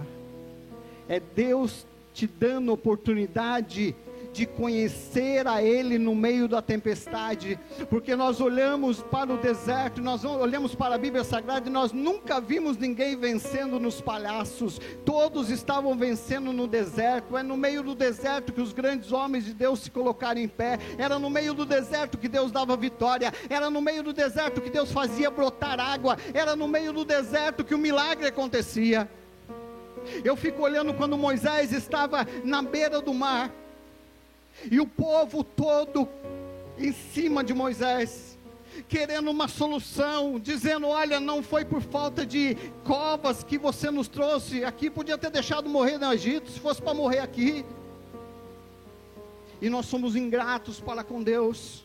É 1.09 1.19
Deus 1.19 1.87
te 2.13 2.27
dando 2.27 2.71
oportunidade 2.71 3.95
de 4.33 4.47
conhecer 4.47 5.47
a 5.47 5.61
Ele 5.61 5.99
no 5.99 6.15
meio 6.15 6.47
da 6.47 6.61
tempestade, 6.61 7.59
porque 7.89 8.15
nós 8.15 8.41
olhamos 8.41 9.01
para 9.03 9.31
o 9.31 9.37
deserto, 9.37 10.01
nós 10.01 10.25
olhamos 10.25 10.73
para 10.73 10.95
a 10.95 10.97
Bíblia 10.97 11.23
Sagrada 11.23 11.69
e 11.69 11.71
nós 11.71 11.91
nunca 11.91 12.41
vimos 12.41 12.75
ninguém 12.75 13.15
vencendo 13.15 13.79
nos 13.79 14.01
palhaços, 14.01 14.81
todos 15.05 15.51
estavam 15.51 15.95
vencendo 15.95 16.51
no 16.51 16.67
deserto. 16.67 17.37
É 17.37 17.43
no 17.43 17.55
meio 17.55 17.83
do 17.83 17.93
deserto 17.93 18.51
que 18.51 18.59
os 18.59 18.73
grandes 18.73 19.11
homens 19.11 19.45
de 19.45 19.53
Deus 19.53 19.81
se 19.81 19.91
colocaram 19.91 20.41
em 20.41 20.47
pé, 20.47 20.79
era 20.97 21.19
no 21.19 21.29
meio 21.29 21.53
do 21.53 21.65
deserto 21.65 22.17
que 22.17 22.27
Deus 22.27 22.51
dava 22.51 22.75
vitória, 22.75 23.31
era 23.47 23.69
no 23.69 23.81
meio 23.81 24.01
do 24.01 24.11
deserto 24.11 24.61
que 24.61 24.69
Deus 24.71 24.91
fazia 24.91 25.29
brotar 25.29 25.79
água, 25.79 26.17
era 26.33 26.55
no 26.55 26.67
meio 26.67 26.91
do 26.91 27.05
deserto 27.05 27.63
que 27.63 27.75
o 27.75 27.77
milagre 27.77 28.25
acontecia. 28.25 29.07
Eu 30.23 30.35
fico 30.35 30.63
olhando 30.63 30.93
quando 30.93 31.17
Moisés 31.17 31.71
estava 31.71 32.27
na 32.43 32.61
beira 32.61 32.99
do 32.99 33.13
mar, 33.13 33.51
e 34.71 34.79
o 34.79 34.87
povo 34.87 35.43
todo 35.43 36.07
em 36.77 36.91
cima 36.91 37.43
de 37.43 37.53
Moisés, 37.53 38.37
querendo 38.87 39.29
uma 39.29 39.47
solução, 39.47 40.39
dizendo: 40.39 40.87
Olha, 40.87 41.19
não 41.19 41.43
foi 41.43 41.63
por 41.63 41.81
falta 41.81 42.25
de 42.25 42.55
covas 42.83 43.43
que 43.43 43.57
você 43.57 43.91
nos 43.91 44.07
trouxe 44.07 44.63
aqui, 44.63 44.89
podia 44.89 45.17
ter 45.17 45.29
deixado 45.29 45.69
morrer 45.69 45.97
no 45.97 46.11
Egito, 46.11 46.49
se 46.49 46.59
fosse 46.59 46.81
para 46.81 46.93
morrer 46.93 47.19
aqui. 47.19 47.65
E 49.61 49.69
nós 49.69 49.85
somos 49.85 50.15
ingratos 50.15 50.79
para 50.81 51.03
com 51.03 51.23
Deus. 51.23 51.82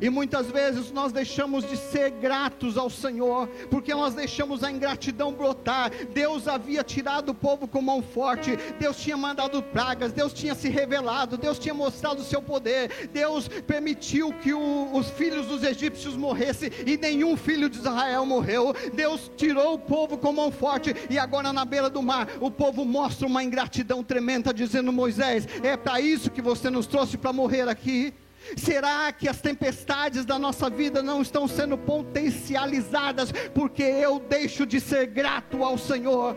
E 0.00 0.08
muitas 0.10 0.46
vezes 0.46 0.90
nós 0.90 1.12
deixamos 1.12 1.68
de 1.68 1.76
ser 1.76 2.10
gratos 2.10 2.76
ao 2.76 2.90
Senhor, 2.90 3.48
porque 3.70 3.94
nós 3.94 4.14
deixamos 4.14 4.62
a 4.62 4.70
ingratidão 4.70 5.32
brotar. 5.32 5.90
Deus 6.12 6.46
havia 6.46 6.84
tirado 6.84 7.30
o 7.30 7.34
povo 7.34 7.66
com 7.66 7.80
mão 7.80 8.02
forte, 8.02 8.56
Deus 8.78 8.96
tinha 8.96 9.16
mandado 9.16 9.62
pragas, 9.62 10.12
Deus 10.12 10.32
tinha 10.32 10.54
se 10.54 10.68
revelado, 10.68 11.36
Deus 11.36 11.58
tinha 11.58 11.74
mostrado 11.74 12.20
o 12.20 12.24
seu 12.24 12.40
poder, 12.42 13.08
Deus 13.12 13.48
permitiu 13.48 14.32
que 14.32 14.52
o, 14.52 14.90
os 14.94 15.10
filhos 15.10 15.46
dos 15.46 15.62
egípcios 15.62 16.16
morressem 16.16 16.70
e 16.86 16.96
nenhum 16.96 17.36
filho 17.36 17.68
de 17.68 17.78
Israel 17.78 18.24
morreu. 18.24 18.74
Deus 18.94 19.30
tirou 19.36 19.74
o 19.74 19.78
povo 19.78 20.16
com 20.18 20.32
mão 20.32 20.50
forte 20.50 20.94
e 21.10 21.18
agora 21.18 21.52
na 21.52 21.64
beira 21.64 21.90
do 21.90 22.02
mar 22.02 22.28
o 22.40 22.50
povo 22.50 22.84
mostra 22.84 23.26
uma 23.26 23.42
ingratidão 23.42 24.02
tremenda, 24.02 24.52
dizendo: 24.52 24.92
Moisés, 24.92 25.46
é 25.62 25.76
para 25.76 26.00
isso 26.00 26.30
que 26.30 26.42
você 26.42 26.70
nos 26.70 26.86
trouxe 26.86 27.16
para 27.16 27.32
morrer 27.32 27.68
aqui? 27.68 28.14
Será 28.56 29.12
que 29.12 29.28
as 29.28 29.40
tempestades 29.40 30.24
da 30.24 30.38
nossa 30.38 30.70
vida 30.70 31.02
não 31.02 31.22
estão 31.22 31.46
sendo 31.46 31.76
potencializadas 31.76 33.32
porque 33.54 33.82
eu 33.82 34.18
deixo 34.18 34.64
de 34.64 34.80
ser 34.80 35.06
grato 35.06 35.62
ao 35.62 35.76
Senhor? 35.76 36.36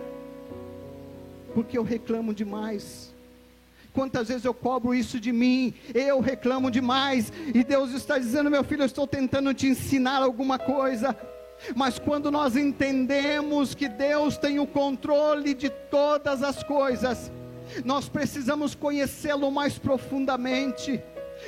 Porque 1.54 1.78
eu 1.78 1.84
reclamo 1.84 2.34
demais. 2.34 3.12
Quantas 3.94 4.30
vezes 4.30 4.46
eu 4.46 4.54
cobro 4.54 4.96
isso 4.96 5.20
de 5.20 5.32
mim? 5.32 5.74
Eu 5.94 6.22
reclamo 6.22 6.72
demais. 6.72 7.32
E 7.54 7.64
Deus 7.64 7.92
está 7.92 8.18
dizendo: 8.18 8.50
meu 8.50 8.64
filho, 8.64 8.84
eu 8.84 8.86
estou 8.86 9.06
tentando 9.06 9.54
te 9.54 9.68
ensinar 9.68 10.22
alguma 10.22 10.58
coisa. 10.58 11.16
Mas 11.76 12.00
quando 12.00 12.32
nós 12.32 12.56
entendemos 12.56 13.76
que 13.76 13.88
Deus 13.88 14.38
tem 14.38 14.60
o 14.60 14.66
controle 14.66 15.54
de 15.54 15.70
todas 15.70 16.42
as 16.42 16.64
coisas, 16.64 17.32
nós 17.86 18.10
precisamos 18.10 18.74
conhecê-lo 18.74 19.52
mais 19.52 19.78
profundamente 19.78 21.02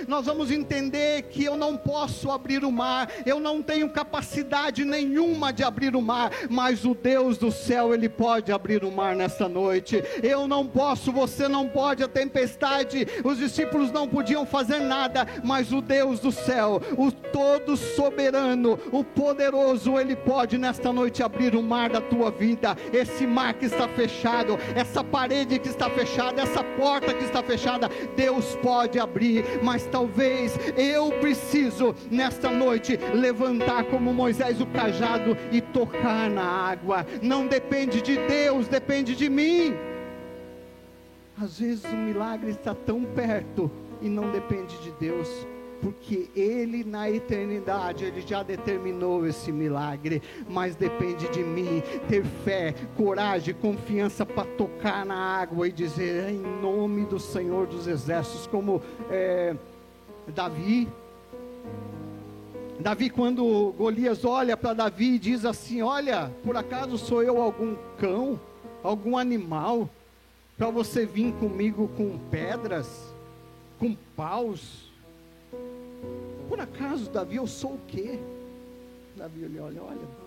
nós 0.07 0.25
vamos 0.25 0.51
entender 0.51 1.23
que 1.23 1.43
eu 1.43 1.55
não 1.55 1.77
posso 1.77 2.31
abrir 2.31 2.63
o 2.63 2.71
mar, 2.71 3.09
eu 3.25 3.39
não 3.39 3.61
tenho 3.61 3.89
capacidade 3.89 4.83
nenhuma 4.85 5.51
de 5.51 5.63
abrir 5.63 5.95
o 5.95 6.01
mar, 6.01 6.31
mas 6.49 6.85
o 6.85 6.93
Deus 6.93 7.37
do 7.37 7.51
céu, 7.51 7.93
Ele 7.93 8.09
pode 8.09 8.51
abrir 8.51 8.83
o 8.83 8.91
mar 8.91 9.15
nessa 9.15 9.47
noite. 9.47 10.03
Eu 10.21 10.47
não 10.47 10.65
posso, 10.67 11.11
você 11.11 11.47
não 11.47 11.67
pode, 11.67 12.03
a 12.03 12.07
tempestade, 12.07 13.07
os 13.23 13.37
discípulos 13.37 13.91
não 13.91 14.07
podiam 14.07 14.45
fazer 14.45 14.79
nada, 14.79 15.27
mas 15.43 15.71
o 15.71 15.81
Deus 15.81 16.19
do 16.19 16.31
céu, 16.31 16.81
o 16.97 17.11
todo 17.11 17.75
soberano, 17.75 18.79
o 18.91 19.03
poderoso, 19.03 19.99
Ele 19.99 20.15
pode 20.15 20.57
nesta 20.57 20.91
noite 20.91 21.23
abrir 21.23 21.55
o 21.55 21.63
mar 21.63 21.89
da 21.89 22.01
tua 22.01 22.31
vida, 22.31 22.77
esse 22.91 23.25
mar 23.25 23.53
que 23.53 23.65
está 23.65 23.87
fechado, 23.87 24.57
essa 24.75 25.03
parede 25.03 25.59
que 25.59 25.69
está 25.69 25.89
fechada, 25.89 26.41
essa 26.41 26.63
porta 26.63 27.13
que 27.13 27.23
está 27.23 27.41
fechada, 27.41 27.89
Deus 28.15 28.55
pode 28.61 28.99
abrir, 28.99 29.43
mas 29.61 29.82
Mas 29.83 29.87
talvez 29.87 30.57
eu 30.77 31.11
preciso 31.19 31.93
nesta 32.09 32.49
noite 32.49 32.97
levantar 33.13 33.83
como 33.85 34.13
Moisés 34.13 34.61
o 34.61 34.65
cajado 34.67 35.35
e 35.51 35.59
tocar 35.59 36.29
na 36.29 36.43
água. 36.43 37.05
Não 37.21 37.45
depende 37.45 38.01
de 38.01 38.15
Deus, 38.15 38.67
depende 38.67 39.13
de 39.13 39.29
mim. 39.29 39.75
Às 41.41 41.59
vezes 41.59 41.83
o 41.83 41.95
milagre 41.95 42.51
está 42.51 42.73
tão 42.73 43.03
perto 43.03 43.69
e 44.01 44.07
não 44.07 44.31
depende 44.31 44.77
de 44.77 44.91
Deus 44.91 45.27
porque 45.83 46.29
Ele 46.33 46.85
na 46.85 47.11
eternidade, 47.11 48.05
Ele 48.05 48.21
já 48.21 48.41
determinou 48.41 49.27
esse 49.27 49.51
milagre, 49.51 50.21
mas 50.47 50.77
depende 50.77 51.27
de 51.27 51.43
mim 51.43 51.83
ter 52.07 52.23
fé, 52.23 52.73
coragem, 52.95 53.53
confiança 53.53 54.25
para 54.25 54.45
tocar 54.45 55.05
na 55.05 55.15
água 55.15 55.67
e 55.67 55.71
dizer 55.73 56.29
em 56.29 56.41
nome 56.61 57.05
do 57.05 57.19
Senhor 57.19 57.67
dos 57.67 57.85
Exércitos, 57.85 58.47
como 58.47 58.81
é, 59.09 59.55
Davi. 60.27 60.87
Davi, 62.79 63.09
quando 63.09 63.73
Golias 63.77 64.25
olha 64.25 64.57
para 64.57 64.73
Davi 64.73 65.15
e 65.15 65.19
diz 65.19 65.45
assim: 65.45 65.81
Olha, 65.81 66.31
por 66.43 66.57
acaso 66.57 66.97
sou 66.97 67.23
eu 67.23 67.41
algum 67.41 67.75
cão, 67.97 68.39
algum 68.81 69.17
animal, 69.17 69.89
para 70.57 70.69
você 70.69 71.05
vir 71.05 71.33
comigo 71.33 71.89
com 71.95 72.17
pedras, 72.29 73.13
com 73.79 73.95
paus? 74.15 74.91
Por 76.49 76.59
acaso, 76.59 77.09
Davi, 77.09 77.37
eu 77.37 77.47
sou 77.47 77.73
o 77.73 77.79
quê? 77.87 78.19
Davi 79.15 79.45
olha, 79.45 79.63
olha, 79.63 79.83
olha. 79.83 80.23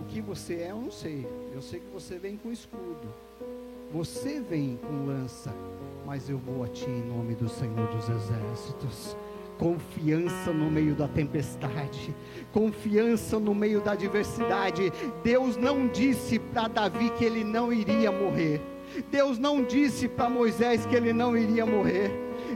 O 0.00 0.04
que 0.08 0.20
você 0.20 0.54
é, 0.54 0.70
eu 0.70 0.76
não 0.76 0.90
sei. 0.90 1.26
Eu 1.52 1.62
sei 1.62 1.80
que 1.80 1.92
você 1.92 2.18
vem 2.18 2.36
com 2.36 2.52
escudo. 2.52 3.08
Você 3.94 4.40
vem 4.40 4.76
com 4.76 5.06
lança. 5.06 5.54
Mas 6.04 6.28
eu 6.28 6.36
vou 6.36 6.64
a 6.64 6.68
ti 6.68 6.90
em 6.90 7.04
nome 7.04 7.36
do 7.36 7.48
Senhor 7.48 7.86
dos 7.94 8.08
Exércitos. 8.08 9.16
Confiança 9.56 10.52
no 10.52 10.68
meio 10.68 10.96
da 10.96 11.06
tempestade, 11.06 12.12
confiança 12.52 13.38
no 13.38 13.54
meio 13.54 13.80
da 13.80 13.92
adversidade. 13.92 14.92
Deus 15.22 15.56
não 15.56 15.86
disse 15.86 16.40
para 16.40 16.66
Davi 16.66 17.08
que 17.10 17.24
ele 17.24 17.44
não 17.44 17.72
iria 17.72 18.10
morrer. 18.10 18.60
Deus 19.12 19.38
não 19.38 19.62
disse 19.62 20.08
para 20.08 20.28
Moisés 20.28 20.84
que 20.86 20.96
ele 20.96 21.12
não 21.12 21.36
iria 21.36 21.64
morrer 21.64 22.10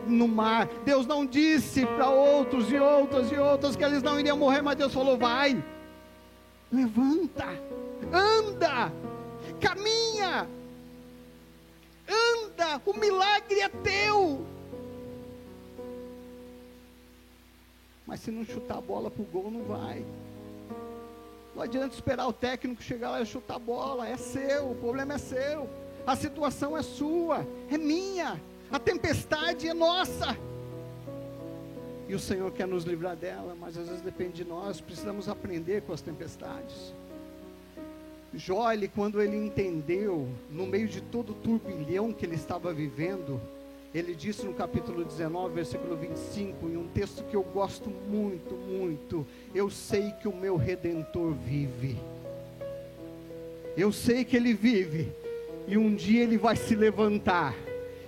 no 0.09 0.27
mar. 0.27 0.69
Deus 0.85 1.07
não 1.07 1.25
disse 1.25 1.87
para 1.87 2.11
outros 2.11 2.69
e 2.73 2.79
outras 2.79 3.31
e 3.31 3.37
outras 3.37 3.77
que 3.77 3.85
eles 3.85 4.03
não 4.03 4.19
iriam 4.19 4.37
morrer, 4.37 4.61
mas 4.61 4.75
Deus 4.75 4.93
falou: 4.93 5.17
vai, 5.17 5.63
levanta, 6.73 7.47
anda, 8.13 8.93
caminha, 9.61 10.49
anda, 12.09 12.81
o 12.87 12.95
milagre 12.95 13.61
é 13.61 13.69
teu. 13.69 14.47
Mas 18.07 18.21
se 18.21 18.31
não 18.31 18.45
chutar 18.45 18.79
a 18.79 18.81
bola 18.81 19.11
para 19.11 19.23
o 19.23 19.27
gol, 19.27 19.51
não 19.51 19.65
vai. 19.65 20.05
Não 21.55 21.63
adianta 21.63 21.95
esperar 21.95 22.27
o 22.27 22.33
técnico 22.33 22.83
chegar 22.83 23.11
lá 23.11 23.21
e 23.21 23.27
chutar 23.27 23.57
a 23.57 23.59
bola. 23.59 24.09
É 24.09 24.17
seu, 24.17 24.71
o 24.71 24.75
problema 24.75 25.15
é 25.15 25.19
seu. 25.19 25.69
A 26.07 26.17
situação 26.17 26.77
é 26.77 26.83
sua, 26.83 27.47
é 27.71 27.77
minha. 27.77 28.41
A 28.71 28.79
tempestade 28.79 29.69
é 29.69 29.75
nossa. 29.75 30.37
E 32.09 32.15
o 32.15 32.19
Senhor 32.19 32.51
quer 32.53 32.67
nos 32.67 32.85
livrar 32.85 33.15
dela, 33.15 33.55
mas 33.55 33.77
às 33.77 33.87
vezes 33.87 34.03
depende 34.03 34.33
de 34.33 34.45
nós, 34.45 34.81
precisamos 34.81 35.29
aprender 35.29 35.83
com 35.83 35.93
as 35.93 36.01
tempestades. 36.01 36.95
Jó, 38.35 38.71
ele, 38.71 38.89
quando 38.89 39.23
ele 39.23 39.37
entendeu, 39.37 40.29
no 40.51 40.67
meio 40.67 40.87
de 40.87 41.01
todo 41.01 41.31
o 41.31 41.35
turbilhão 41.35 42.13
que 42.13 42.27
ele 42.27 42.35
estava 42.35 42.73
vivendo, 42.75 43.41
ele 43.95 44.15
disse 44.15 44.45
no 44.45 44.53
capítulo 44.53 45.03
19, 45.03 45.55
versículo 45.55 45.97
25, 45.97 46.69
em 46.69 46.77
um 46.77 46.87
texto 46.89 47.25
que 47.25 47.35
eu 47.35 47.43
gosto 47.43 47.89
muito, 47.89 48.55
muito: 48.55 49.27
Eu 49.55 49.71
sei 49.71 50.13
que 50.21 50.29
o 50.29 50.37
meu 50.37 50.57
redentor 50.57 51.33
vive. 51.33 51.97
Eu 53.77 53.93
sei 53.93 54.25
que 54.25 54.37
ele 54.37 54.53
vive, 54.53 55.11
e 55.67 55.79
um 55.79 55.95
dia 55.95 56.23
ele 56.23 56.37
vai 56.37 56.57
se 56.57 56.75
levantar 56.75 57.55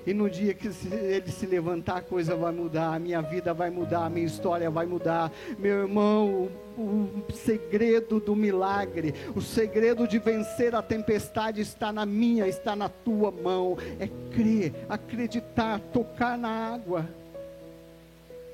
e 0.06 0.14
no 0.14 0.30
dia 0.30 0.54
que 0.54 0.68
ele 0.92 1.30
se 1.30 1.46
levantar, 1.46 1.96
a 1.98 2.02
coisa 2.02 2.34
vai 2.34 2.52
mudar, 2.52 2.94
a 2.94 2.98
minha 2.98 3.20
vida 3.20 3.52
vai 3.52 3.70
mudar, 3.70 4.06
a 4.06 4.10
minha 4.10 4.26
história 4.26 4.70
vai 4.70 4.86
mudar. 4.86 5.30
Meu 5.58 5.82
irmão, 5.82 6.48
o, 6.78 7.32
segredo 7.32 8.18
do 8.18 8.34
milagre, 8.34 9.14
o 9.34 9.42
segredo 9.42 10.08
de 10.08 10.18
vencer 10.18 10.74
a 10.74 10.82
tempestade 10.82 11.60
está 11.60 11.92
na 11.92 12.06
minha, 12.06 12.46
está 12.48 12.74
na 12.74 12.88
tua 12.88 13.30
mão. 13.30 13.76
É 13.98 14.08
crer, 14.34 14.72
acreditar, 14.88 15.80
tocar 15.92 16.38
na 16.38 16.48
água. 16.48 17.08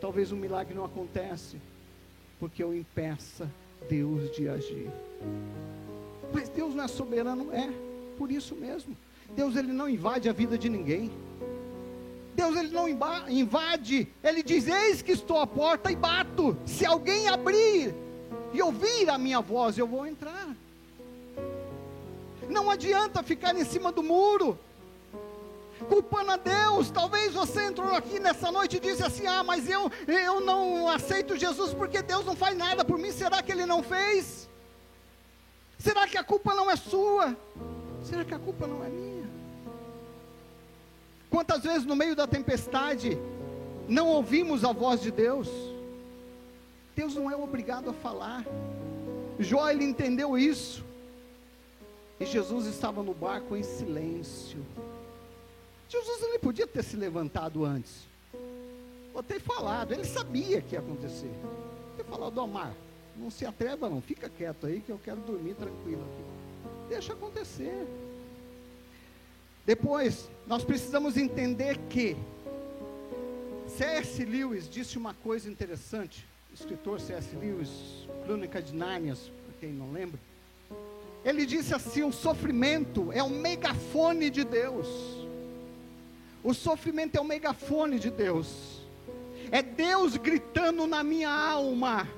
Talvez 0.01 0.33
o 0.33 0.37
milagre 0.37 0.75
não 0.75 0.85
acontece 0.85 1.57
porque 2.39 2.63
eu 2.63 2.75
impeça 2.75 3.49
Deus 3.89 4.31
de 4.33 4.49
agir. 4.49 4.91
Mas 6.33 6.49
Deus 6.49 6.75
não 6.75 6.85
é 6.85 6.89
soberano, 6.89 7.53
é 7.53 7.71
por 8.19 8.31
isso 8.31 8.55
mesmo. 8.55 8.97
Deus 9.35 9.57
ele 9.57 9.73
não 9.73 9.89
invade 9.89 10.29
a 10.29 10.33
vida 10.33 10.59
de 10.59 10.69
ninguém. 10.69 11.11
Deus 12.37 12.55
ele 12.55 12.68
não 12.68 12.87
invade, 12.87 14.07
ele 14.22 14.42
diz: 14.42 14.68
Eis 14.68 15.01
que 15.01 15.12
estou 15.12 15.40
à 15.40 15.46
porta 15.46 15.90
e 15.90 15.96
bato. 15.96 16.57
Se 16.66 16.85
alguém 16.85 17.29
abrir 17.29 17.94
e 18.53 18.61
ouvir 18.61 19.09
a 19.09 19.16
minha 19.16 19.40
voz, 19.40 19.79
eu 19.79 19.87
vou 19.87 20.07
entrar. 20.07 20.55
Não 22.49 22.70
adianta 22.70 23.22
ficar 23.22 23.57
em 23.57 23.64
cima 23.64 23.90
do 23.90 24.03
muro, 24.03 24.59
culpando 25.88 26.31
a 26.31 26.37
Deus. 26.37 26.90
Talvez 26.90 27.33
você 27.33 27.64
entrou 27.64 27.94
aqui 27.94 28.20
nessa 28.20 28.53
noite 28.53 28.77
e 28.77 28.81
disse 28.81 29.03
assim: 29.03 29.27
Ah, 29.27 29.42
mas 29.42 29.68
eu, 29.68 29.90
eu 30.07 30.40
não 30.42 30.90
aceito 30.90 31.38
Jesus 31.38 31.72
porque 31.72 32.03
Deus 32.03 32.27
não 32.27 32.37
faz 32.37 32.55
nada 32.55 32.85
por 32.85 32.99
mim. 32.99 33.12
Será 33.12 33.42
que 33.42 33.51
Ele 33.51 33.64
não 33.64 33.83
fez? 33.83 34.46
Será 35.79 36.07
que 36.07 36.18
a 36.18 36.25
culpa 36.25 36.55
não 36.55 36.70
é 36.70 36.77
sua? 36.77 37.35
Será 38.03 38.27
que 38.27 38.35
a 38.35 38.38
culpa 38.38 38.66
não 38.66 38.85
é 38.85 38.88
minha? 38.88 39.15
Quantas 41.37 41.64
vezes 41.64 41.85
no 41.85 41.94
meio 41.94 42.16
da 42.16 42.27
tempestade 42.27 43.18
não 43.87 44.09
ouvimos 44.09 44.64
a 44.64 44.72
voz 44.72 45.03
de 45.03 45.11
Deus? 45.11 45.51
Deus 46.94 47.14
não 47.14 47.31
é 47.31 47.37
obrigado 47.37 47.90
a 47.90 47.92
falar. 47.92 48.42
Jó 49.38 49.68
ele 49.68 49.85
entendeu 49.85 50.38
isso. 50.38 50.83
E 52.18 52.25
Jesus 52.25 52.64
estava 52.64 53.03
no 53.03 53.12
barco 53.12 53.55
em 53.55 53.62
silêncio. 53.62 54.64
Jesus 55.90 56.22
ele 56.22 56.38
podia 56.38 56.66
ter 56.66 56.83
se 56.83 56.96
levantado 56.96 57.66
antes. 57.66 58.09
Ou 59.12 59.22
ter 59.22 59.38
falado, 59.38 59.92
ele 59.92 60.07
sabia 60.07 60.62
que 60.62 60.75
ia 60.75 60.79
acontecer. 60.79 61.35
Ter 61.99 62.05
falado, 62.05 62.38
Omar, 62.38 62.72
não 63.14 63.31
se 63.31 63.44
atreva 63.44 63.90
não, 63.90 64.01
fica 64.01 64.31
quieto 64.31 64.64
aí 64.64 64.81
que 64.81 64.90
eu 64.90 64.99
quero 65.05 65.20
dormir 65.20 65.53
tranquilo 65.53 66.01
aqui. 66.01 66.88
Deixa 66.88 67.12
acontecer. 67.12 67.87
Depois, 69.66 70.31
nós 70.46 70.62
precisamos 70.62 71.16
entender 71.16 71.76
que 71.90 72.16
C.S. 73.66 74.24
Lewis 74.24 74.70
disse 74.70 74.96
uma 74.96 75.12
coisa 75.12 75.50
interessante. 75.50 76.24
O 76.52 76.55
escritor 76.55 77.00
C.S. 77.00 77.35
Lewis, 77.35 77.68
Crônica 78.24 78.62
de 78.62 78.72
Nárnias, 78.72 79.18
para 79.44 79.55
quem 79.59 79.72
não 79.72 79.90
lembra. 79.90 80.20
Ele 81.24 81.44
disse 81.44 81.74
assim: 81.74 82.05
o 82.05 82.12
sofrimento 82.12 83.11
é 83.11 83.24
o 83.24 83.29
megafone 83.29 84.31
de 84.31 84.44
Deus. 84.44 84.87
O 86.44 86.55
sofrimento 86.55 87.16
é 87.16 87.20
o 87.20 87.24
megafone 87.24 87.98
de 87.98 88.09
Deus. 88.09 88.81
É 89.50 89.62
Deus 89.62 90.16
gritando 90.16 90.87
na 90.87 91.02
minha 91.02 91.29
alma. 91.29 92.09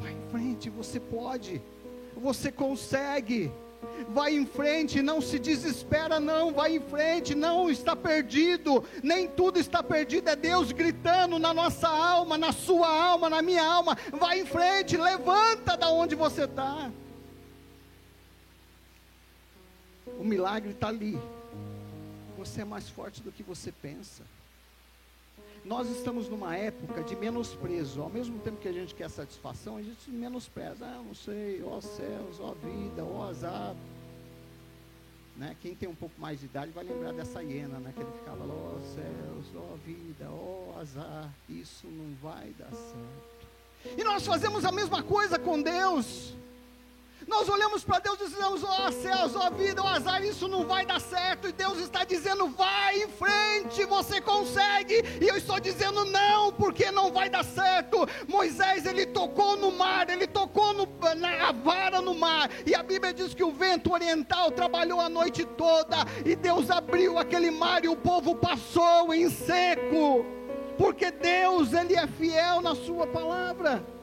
Vai 0.00 0.12
em 0.12 0.30
frente, 0.32 0.68
você 0.70 0.98
pode. 0.98 1.62
Você 2.16 2.50
consegue. 2.50 3.52
Vai 4.08 4.34
em 4.34 4.46
frente, 4.46 5.02
não 5.02 5.20
se 5.20 5.38
desespera, 5.38 6.18
não. 6.20 6.52
Vai 6.52 6.76
em 6.76 6.80
frente, 6.80 7.34
não 7.34 7.70
está 7.70 7.94
perdido. 7.94 8.84
Nem 9.02 9.28
tudo 9.28 9.58
está 9.58 9.82
perdido. 9.82 10.28
É 10.28 10.36
Deus 10.36 10.72
gritando 10.72 11.38
na 11.38 11.52
nossa 11.52 11.88
alma, 11.88 12.38
na 12.38 12.52
sua 12.52 12.88
alma, 12.88 13.28
na 13.30 13.42
minha 13.42 13.64
alma. 13.64 13.96
Vai 14.12 14.40
em 14.40 14.46
frente, 14.46 14.96
levanta 14.96 15.76
da 15.76 15.90
onde 15.90 16.14
você 16.14 16.44
está. 16.44 16.90
O 20.18 20.24
milagre 20.24 20.70
está 20.70 20.88
ali. 20.88 21.18
Você 22.38 22.60
é 22.60 22.64
mais 22.64 22.88
forte 22.88 23.22
do 23.22 23.32
que 23.32 23.42
você 23.42 23.72
pensa. 23.72 24.22
Nós 25.64 25.88
estamos 25.88 26.28
numa 26.28 26.54
época 26.54 27.02
de 27.02 27.16
menosprezo. 27.16 28.02
Ao 28.02 28.10
mesmo 28.10 28.38
tempo 28.40 28.58
que 28.58 28.68
a 28.68 28.72
gente 28.72 28.94
quer 28.94 29.08
satisfação, 29.08 29.78
a 29.78 29.82
gente 29.82 30.10
menospreza. 30.10 30.84
Ah, 30.84 31.02
não 31.02 31.14
sei, 31.14 31.62
ó 31.64 31.80
céus, 31.80 32.38
ó 32.38 32.52
vida, 32.52 33.02
ó 33.02 33.28
azar. 33.28 33.74
Né? 35.36 35.56
Quem 35.62 35.74
tem 35.74 35.88
um 35.88 35.94
pouco 35.94 36.20
mais 36.20 36.38
de 36.38 36.46
idade 36.46 36.70
vai 36.70 36.84
lembrar 36.84 37.12
dessa 37.12 37.42
hiena, 37.42 37.78
né? 37.78 37.92
Que 37.94 38.02
ele 38.02 38.12
ficava 38.12 38.44
lá, 38.44 38.54
ó 38.54 38.78
céus, 38.94 39.46
ó 39.56 39.74
vida, 39.84 40.28
ó 40.30 40.78
azar. 40.78 41.32
Isso 41.48 41.86
não 41.86 42.14
vai 42.22 42.50
dar 42.58 42.70
certo. 42.70 43.98
E 43.98 44.04
nós 44.04 44.26
fazemos 44.26 44.64
a 44.66 44.70
mesma 44.70 45.02
coisa 45.02 45.38
com 45.38 45.60
Deus. 45.60 46.34
Nós 47.26 47.48
olhamos 47.48 47.84
para 47.84 47.98
Deus 47.98 48.20
e 48.20 48.24
dizemos: 48.24 48.62
ó 48.64 48.86
oh, 48.86 48.92
céus, 48.92 49.36
ó 49.36 49.48
oh, 49.48 49.54
vida, 49.54 49.82
ó 49.82 49.84
oh, 49.84 49.88
azar, 49.88 50.24
isso 50.24 50.48
não 50.48 50.66
vai 50.66 50.84
dar 50.84 51.00
certo. 51.00 51.48
E 51.48 51.52
Deus 51.52 51.78
está 51.78 52.04
dizendo: 52.04 52.48
vai 52.48 53.02
em 53.02 53.08
frente, 53.08 53.84
você 53.84 54.20
consegue. 54.20 55.02
E 55.20 55.28
eu 55.28 55.36
estou 55.36 55.58
dizendo: 55.60 56.04
não, 56.04 56.52
porque 56.52 56.90
não 56.90 57.12
vai 57.12 57.28
dar 57.28 57.44
certo. 57.44 58.06
Moisés, 58.28 58.86
ele 58.86 59.06
tocou 59.06 59.56
no 59.56 59.72
mar, 59.72 60.08
ele 60.10 60.26
tocou 60.26 60.72
no, 60.72 60.88
na 61.16 61.52
vara 61.52 62.00
no 62.00 62.14
mar. 62.14 62.50
E 62.66 62.74
a 62.74 62.82
Bíblia 62.82 63.12
diz 63.12 63.34
que 63.34 63.44
o 63.44 63.52
vento 63.52 63.92
oriental 63.92 64.50
trabalhou 64.50 65.00
a 65.00 65.08
noite 65.08 65.44
toda. 65.44 65.98
E 66.24 66.36
Deus 66.36 66.70
abriu 66.70 67.18
aquele 67.18 67.50
mar 67.50 67.84
e 67.84 67.88
o 67.88 67.96
povo 67.96 68.34
passou 68.34 69.12
em 69.14 69.30
seco. 69.30 70.24
Porque 70.76 71.10
Deus, 71.10 71.72
Ele 71.72 71.94
é 71.94 72.06
fiel 72.06 72.60
na 72.60 72.74
Sua 72.74 73.06
palavra. 73.06 73.93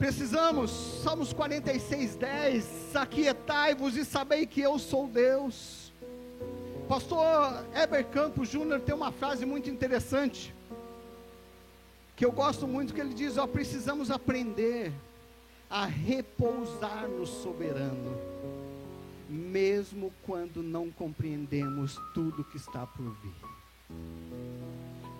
Precisamos, 0.00 0.70
Salmos 1.04 1.30
46, 1.34 2.16
10, 2.16 2.96
aquietai-vos 2.96 3.98
e 3.98 4.04
sabei 4.06 4.46
que 4.46 4.62
eu 4.62 4.78
sou 4.78 5.06
Deus. 5.06 5.92
Pastor 6.88 7.66
Heber 7.74 8.06
Campos 8.06 8.48
Júnior 8.48 8.80
tem 8.80 8.94
uma 8.94 9.12
frase 9.12 9.44
muito 9.44 9.68
interessante, 9.68 10.54
que 12.16 12.24
eu 12.24 12.32
gosto 12.32 12.66
muito, 12.66 12.94
que 12.94 13.00
ele 13.02 13.12
diz, 13.12 13.36
ó, 13.36 13.46
precisamos 13.46 14.10
aprender 14.10 14.90
a 15.68 15.84
repousar 15.84 17.06
no 17.06 17.26
soberano, 17.26 18.16
mesmo 19.28 20.10
quando 20.22 20.62
não 20.62 20.90
compreendemos 20.90 22.00
tudo 22.14 22.42
que 22.42 22.56
está 22.56 22.86
por 22.86 23.04
vir. 23.04 23.96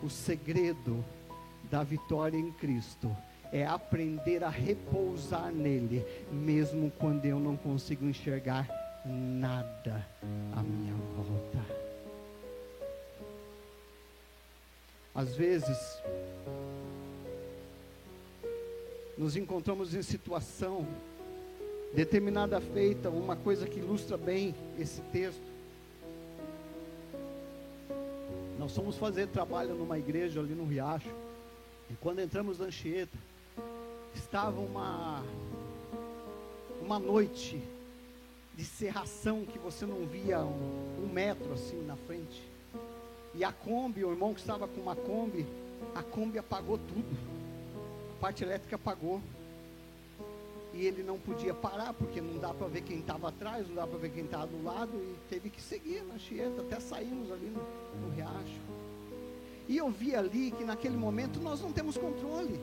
O 0.03 0.09
segredo 0.09 1.05
da 1.71 1.83
vitória 1.83 2.39
em 2.39 2.51
Cristo 2.53 3.15
é 3.53 3.67
aprender 3.67 4.45
a 4.45 4.49
repousar 4.49 5.53
nele, 5.53 6.05
mesmo 6.31 6.91
quando 6.99 7.25
eu 7.25 7.39
não 7.41 7.57
consigo 7.57 8.05
enxergar 8.05 8.69
nada 9.05 10.07
à 10.55 10.63
minha 10.63 10.95
volta. 11.17 11.81
Às 15.15 15.35
vezes, 15.35 16.01
nos 19.19 19.37
encontramos 19.37 19.95
em 19.95 20.03
situação 20.03 20.87
determinada 21.93 22.61
feita, 22.61 23.11
uma 23.11 23.35
coisa 23.35 23.67
que 23.67 23.81
ilustra 23.81 24.17
bem 24.17 24.55
esse 24.79 25.01
texto. 25.13 25.51
Nós 28.59 28.75
fomos 28.75 28.97
fazer 28.97 29.27
trabalho 29.27 29.75
numa 29.75 29.99
igreja 29.99 30.39
ali 30.39 30.55
no 30.55 30.65
Riacho, 30.65 31.11
e 31.91 31.95
quando 31.95 32.21
entramos 32.21 32.61
na 32.61 32.67
Anchieta, 32.67 33.19
estava 34.15 34.61
uma 34.61 35.23
uma 36.91 36.99
noite 36.99 37.63
de 38.57 38.65
serração 38.65 39.45
que 39.47 39.59
você 39.59 39.87
não 39.87 40.05
via 40.07 40.41
um, 40.41 41.05
um, 41.05 41.09
metro 41.13 41.53
assim 41.53 41.81
na 41.87 41.95
frente. 41.95 42.43
E 43.33 43.45
a 43.45 43.53
Kombi, 43.53 44.05
o 44.05 44.11
irmão 44.11 44.35
que 44.35 44.41
estava 44.41 44.67
com 44.67 44.81
uma 44.81 44.97
Kombi, 44.97 45.47
a 45.95 46.03
Kombi 46.03 46.39
apagou 46.39 46.79
tudo. 46.79 47.17
A 48.17 48.21
parte 48.21 48.43
elétrica 48.43 48.77
apagou. 48.77 49.21
E 50.75 50.85
ele 50.85 51.03
não 51.03 51.19
podia 51.19 51.55
parar, 51.55 51.93
porque 51.95 52.21
não 52.21 52.39
dá 52.39 52.53
para 52.53 52.67
ver 52.67 52.83
quem 52.83 52.99
estava 52.99 53.29
atrás, 53.29 53.69
não 53.69 53.77
dá 53.77 53.87
para 53.87 53.99
ver 53.99 54.11
quem 54.11 54.25
estava 54.25 54.47
do 54.47 54.63
lado, 54.63 54.93
e 54.95 55.17
teve 55.29 55.49
que 55.49 55.63
seguir 55.63 56.03
na 56.03 56.19
Chieta, 56.19 56.61
até 56.61 56.81
saímos 56.81 57.31
ali 57.31 57.47
no, 57.47 57.63
no 58.01 58.15
riacho. 58.15 58.61
E 59.69 59.77
eu 59.77 59.89
vi 59.91 60.15
ali 60.15 60.51
que 60.51 60.65
naquele 60.65 60.97
momento 60.97 61.41
nós 61.41 61.61
não 61.61 61.73
temos 61.73 61.97
controle 61.97 62.59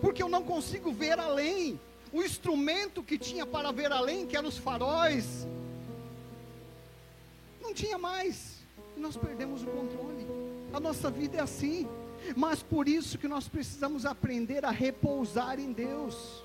porque 0.00 0.22
eu 0.22 0.28
não 0.28 0.42
consigo 0.42 0.92
ver 0.92 1.18
além. 1.18 1.78
O 2.12 2.22
instrumento 2.22 3.02
que 3.02 3.18
tinha 3.18 3.44
para 3.44 3.70
ver 3.70 3.92
além, 3.92 4.26
que 4.26 4.36
eram 4.36 4.48
os 4.48 4.56
faróis, 4.56 5.46
não 7.60 7.74
tinha 7.74 7.98
mais. 7.98 8.58
E 8.96 9.00
nós 9.00 9.16
perdemos 9.16 9.62
o 9.62 9.66
controle. 9.66 10.26
A 10.72 10.80
nossa 10.80 11.10
vida 11.10 11.36
é 11.36 11.40
assim. 11.40 11.86
Mas 12.36 12.62
por 12.62 12.88
isso 12.88 13.18
que 13.18 13.28
nós 13.28 13.48
precisamos 13.48 14.04
aprender 14.04 14.64
a 14.64 14.70
repousar 14.70 15.60
em 15.60 15.72
Deus 15.72 16.44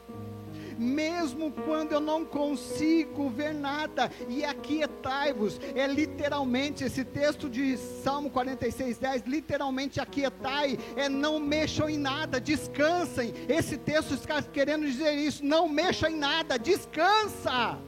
mesmo 0.84 1.52
quando 1.66 1.94
eu 1.94 2.00
não 2.00 2.26
consigo 2.26 3.30
ver 3.30 3.54
nada, 3.54 4.12
e 4.28 4.44
aquietai-vos, 4.44 5.60
é 5.74 5.88
literalmente, 5.88 6.84
esse 6.84 7.04
texto 7.04 7.50
de 7.50 7.78
Salmo 7.78 8.30
46, 8.30 8.98
10, 8.98 9.24
literalmente 9.26 10.00
aquietai, 10.00 10.78
é 10.96 11.08
não 11.08 11.40
mexam 11.40 11.90
em 11.90 11.98
nada, 11.98 12.40
descansem, 12.40 13.34
esse 13.48 13.78
texto 13.78 14.14
está 14.14 14.42
querendo 14.42 14.86
dizer 14.86 15.14
isso, 15.14 15.44
não 15.44 15.68
mexa 15.70 16.10
em 16.10 16.16
nada, 16.16 16.60
descansa, 16.60 17.80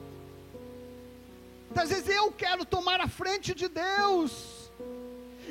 às 1.75 1.89
vezes 1.89 2.07
eu 2.07 2.31
quero 2.31 2.63
tomar 2.63 3.01
a 3.01 3.07
frente 3.07 3.53
de 3.53 3.67
Deus, 3.67 4.71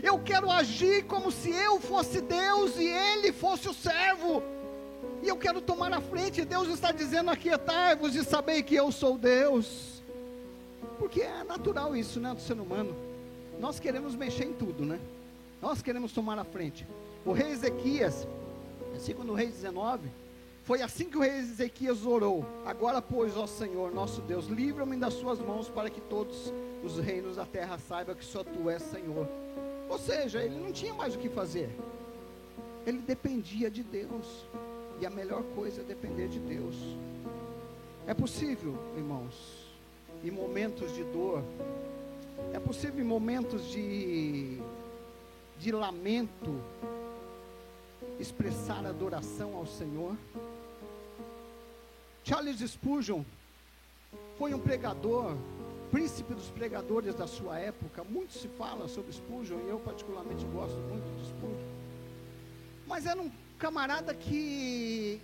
eu 0.02 0.18
quero 0.18 0.50
agir 0.50 1.04
como 1.04 1.30
se 1.30 1.50
eu 1.50 1.78
fosse 1.78 2.20
Deus 2.20 2.76
e 2.76 2.86
Ele 2.86 3.30
fosse 3.32 3.68
o 3.68 3.74
servo, 3.74 4.42
eu 5.34 5.38
quero 5.38 5.60
tomar 5.60 5.92
a 5.92 6.00
frente. 6.00 6.44
Deus 6.44 6.68
está 6.68 6.92
dizendo: 6.92 7.30
aquietai-vos 7.30 8.14
e 8.14 8.24
sabei 8.24 8.62
que 8.62 8.74
eu 8.76 8.92
sou 8.92 9.18
Deus. 9.18 10.00
Porque 10.98 11.22
é 11.22 11.42
natural 11.42 11.96
isso, 11.96 12.20
né, 12.20 12.32
do 12.32 12.40
ser 12.40 12.54
humano. 12.54 12.94
Nós 13.58 13.80
queremos 13.80 14.14
mexer 14.14 14.44
em 14.44 14.52
tudo, 14.52 14.84
né? 14.84 15.00
Nós 15.60 15.82
queremos 15.82 16.12
tomar 16.12 16.38
a 16.38 16.44
frente. 16.44 16.86
O 17.26 17.32
rei 17.32 17.50
Ezequias, 17.50 18.26
segundo 19.00 19.32
o 19.32 19.34
rei 19.34 19.48
19, 19.48 20.08
foi 20.64 20.82
assim 20.82 21.06
que 21.06 21.16
o 21.16 21.20
rei 21.20 21.38
Ezequias 21.38 22.06
orou. 22.06 22.44
Agora, 22.64 23.02
pois, 23.02 23.36
ó 23.36 23.46
Senhor, 23.46 23.92
nosso 23.92 24.20
Deus, 24.20 24.46
livra-me 24.46 24.96
das 24.96 25.14
suas 25.14 25.40
mãos 25.40 25.68
para 25.68 25.90
que 25.90 26.00
todos 26.02 26.52
os 26.84 26.98
reinos 26.98 27.36
da 27.36 27.44
terra 27.44 27.78
saibam 27.88 28.14
que 28.14 28.24
só 28.24 28.44
tu 28.44 28.70
és 28.70 28.82
Senhor. 28.82 29.26
Ou 29.88 29.98
seja, 29.98 30.42
ele 30.42 30.58
não 30.58 30.70
tinha 30.70 30.94
mais 30.94 31.14
o 31.16 31.18
que 31.18 31.28
fazer. 31.28 31.70
Ele 32.86 32.98
dependia 32.98 33.70
de 33.70 33.82
Deus. 33.82 34.46
A 35.06 35.10
melhor 35.10 35.42
coisa 35.54 35.82
é 35.82 35.84
depender 35.84 36.28
de 36.28 36.38
Deus. 36.38 36.74
É 38.06 38.14
possível, 38.14 38.74
irmãos, 38.96 39.34
em 40.22 40.30
momentos 40.30 40.94
de 40.94 41.04
dor, 41.04 41.42
é 42.54 42.58
possível 42.58 43.04
em 43.04 43.06
momentos 43.06 43.70
de, 43.70 44.58
de 45.58 45.72
lamento, 45.72 46.58
expressar 48.18 48.86
adoração 48.86 49.54
ao 49.56 49.66
Senhor. 49.66 50.16
Charles 52.24 52.60
Spurgeon 52.60 53.22
foi 54.38 54.54
um 54.54 54.58
pregador, 54.58 55.36
príncipe 55.90 56.32
dos 56.32 56.48
pregadores 56.48 57.14
da 57.14 57.26
sua 57.26 57.58
época. 57.58 58.02
Muito 58.04 58.32
se 58.32 58.48
fala 58.48 58.88
sobre 58.88 59.12
Spurgeon 59.12 59.58
e 59.66 59.68
eu 59.68 59.78
particularmente 59.80 60.46
gosto 60.46 60.78
muito 60.78 61.04
de 61.18 61.28
Spurgeon. 61.28 61.74
Mas 62.86 63.04
era 63.04 63.20
um 63.20 63.30
camarada 63.64 64.12
que, 64.12 65.18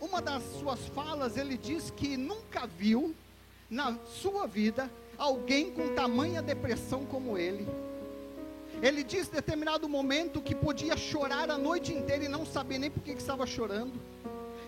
uma 0.00 0.20
das 0.20 0.42
suas 0.58 0.80
falas, 0.88 1.36
ele 1.36 1.56
diz 1.56 1.92
que 1.92 2.16
nunca 2.16 2.66
viu 2.66 3.14
na 3.70 3.96
sua 4.04 4.48
vida 4.48 4.90
alguém 5.16 5.70
com 5.70 5.94
tamanha 5.94 6.42
depressão 6.42 7.06
como 7.06 7.38
ele. 7.38 7.64
Ele 8.82 9.04
diz 9.04 9.28
em 9.28 9.30
determinado 9.30 9.88
momento 9.88 10.42
que 10.42 10.56
podia 10.56 10.96
chorar 10.96 11.48
a 11.48 11.56
noite 11.56 11.92
inteira 11.92 12.24
e 12.24 12.28
não 12.28 12.44
saber 12.44 12.78
nem 12.78 12.90
por 12.90 13.00
que 13.00 13.12
estava 13.12 13.46
chorando. 13.46 13.94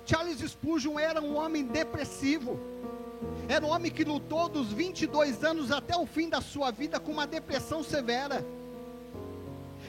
Charles 0.07 0.39
Spurgeon 0.39 1.01
era 1.01 1.21
um 1.21 1.35
homem 1.35 1.65
depressivo. 1.65 2.61
Era 3.49 3.67
um 3.67 3.71
homem 3.71 3.91
que 3.91 4.05
lutou 4.05 4.49
dos 4.49 4.73
22 4.73 5.43
anos 5.43 5.73
até 5.73 5.97
o 5.97 6.07
fim 6.07 6.29
da 6.29 6.41
sua 6.41 6.71
vida 6.71 7.01
com 7.01 7.11
uma 7.11 7.27
depressão 7.27 7.83
severa 7.83 8.47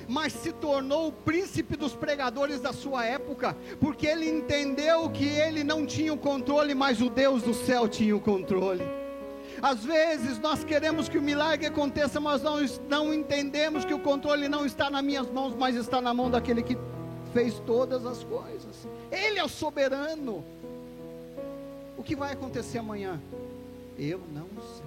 mas 0.09 0.33
se 0.33 0.51
tornou 0.51 1.09
o 1.09 1.11
príncipe 1.11 1.77
dos 1.77 1.95
pregadores 1.95 2.59
da 2.59 2.73
sua 2.73 3.05
época, 3.05 3.55
porque 3.79 4.07
ele 4.07 4.27
entendeu 4.27 5.07
que 5.11 5.25
ele 5.25 5.63
não 5.63 5.85
tinha 5.85 6.11
o 6.11 6.17
controle, 6.17 6.73
mas 6.73 6.99
o 6.99 7.11
Deus 7.11 7.43
do 7.43 7.53
céu 7.53 7.87
tinha 7.87 8.15
o 8.15 8.19
controle. 8.19 8.83
Às 9.61 9.85
vezes 9.85 10.39
nós 10.39 10.63
queremos 10.63 11.07
que 11.07 11.19
o 11.19 11.21
milagre 11.21 11.67
aconteça, 11.67 12.19
mas 12.19 12.41
nós 12.41 12.81
não 12.89 13.13
entendemos 13.13 13.85
que 13.85 13.93
o 13.93 13.99
controle 13.99 14.49
não 14.49 14.65
está 14.65 14.89
nas 14.89 15.03
minhas 15.03 15.29
mãos, 15.29 15.53
mas 15.53 15.75
está 15.75 16.01
na 16.01 16.11
mão 16.11 16.31
daquele 16.31 16.63
que 16.63 16.75
fez 17.31 17.59
todas 17.59 18.03
as 18.03 18.23
coisas. 18.23 18.87
Ele 19.11 19.37
é 19.37 19.43
o 19.43 19.49
soberano. 19.49 20.43
O 21.95 22.01
que 22.01 22.15
vai 22.15 22.33
acontecer 22.33 22.79
amanhã? 22.79 23.21
Eu 23.95 24.19
não 24.33 24.47
sei. 24.75 24.85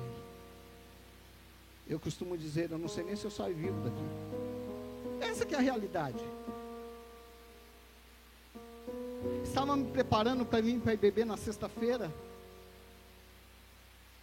Eu 1.88 2.00
costumo 2.00 2.36
dizer, 2.36 2.72
eu 2.72 2.78
não 2.78 2.88
sei 2.88 3.04
nem 3.04 3.14
se 3.14 3.24
eu 3.24 3.30
saio 3.30 3.54
vivo 3.54 3.80
daqui. 3.82 4.31
Essa 5.22 5.46
que 5.46 5.54
é 5.54 5.58
a 5.58 5.60
realidade. 5.60 6.18
Estava 9.44 9.76
me 9.76 9.90
preparando 9.90 10.44
para 10.44 10.60
vir 10.60 10.80
para 10.80 10.94
ir 10.94 10.96
beber 10.96 11.24
na 11.24 11.36
sexta-feira. 11.36 12.12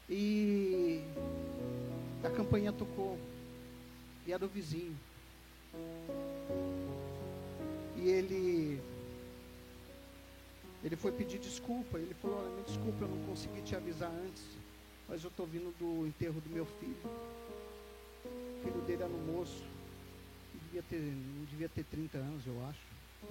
E 0.10 1.02
a 2.24 2.30
campanha 2.30 2.74
tocou. 2.74 3.18
E 4.28 4.34
era 4.34 4.44
o 4.44 4.48
vizinho. 4.50 4.96
E 7.96 8.10
ele 8.10 8.82
Ele 10.84 10.96
foi 10.96 11.12
pedir 11.12 11.40
desculpa. 11.40 11.98
Ele 11.98 12.14
falou: 12.16 12.40
Olha, 12.40 12.56
me 12.56 12.64
desculpa, 12.64 13.04
eu 13.04 13.08
não 13.08 13.26
consegui 13.26 13.62
te 13.62 13.76
avisar 13.76 14.12
antes. 14.12 14.44
Mas 15.08 15.24
eu 15.24 15.30
estou 15.30 15.46
vindo 15.46 15.74
do 15.80 16.06
enterro 16.06 16.42
do 16.42 16.50
meu 16.50 16.66
filho. 16.66 16.98
O 18.26 18.64
filho 18.64 18.82
dele 18.82 19.04
era 19.04 19.12
um 19.12 19.38
moço. 19.38 19.64
Devia 20.70 20.84
ter, 20.88 21.00
não 21.00 21.46
devia 21.46 21.68
ter 21.68 21.84
30 21.84 22.18
anos, 22.20 22.46
eu 22.46 22.54
acho. 22.70 22.80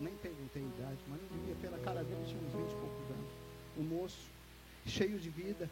Nem 0.01 0.13
a 0.13 0.59
idade, 0.59 0.99
mas 1.07 1.21
não 1.21 1.39
devia. 1.39 1.55
Pela 1.63 1.79
cara 1.79 2.03
dele 2.03 2.21
tinha 2.27 2.41
uns 2.43 2.53
20 2.53 2.73
e 2.73 2.75
poucos 2.75 3.11
anos. 3.11 3.31
Um 3.79 3.83
moço, 3.85 4.29
cheio 4.85 5.21
de 5.21 5.31
vida. 5.31 5.71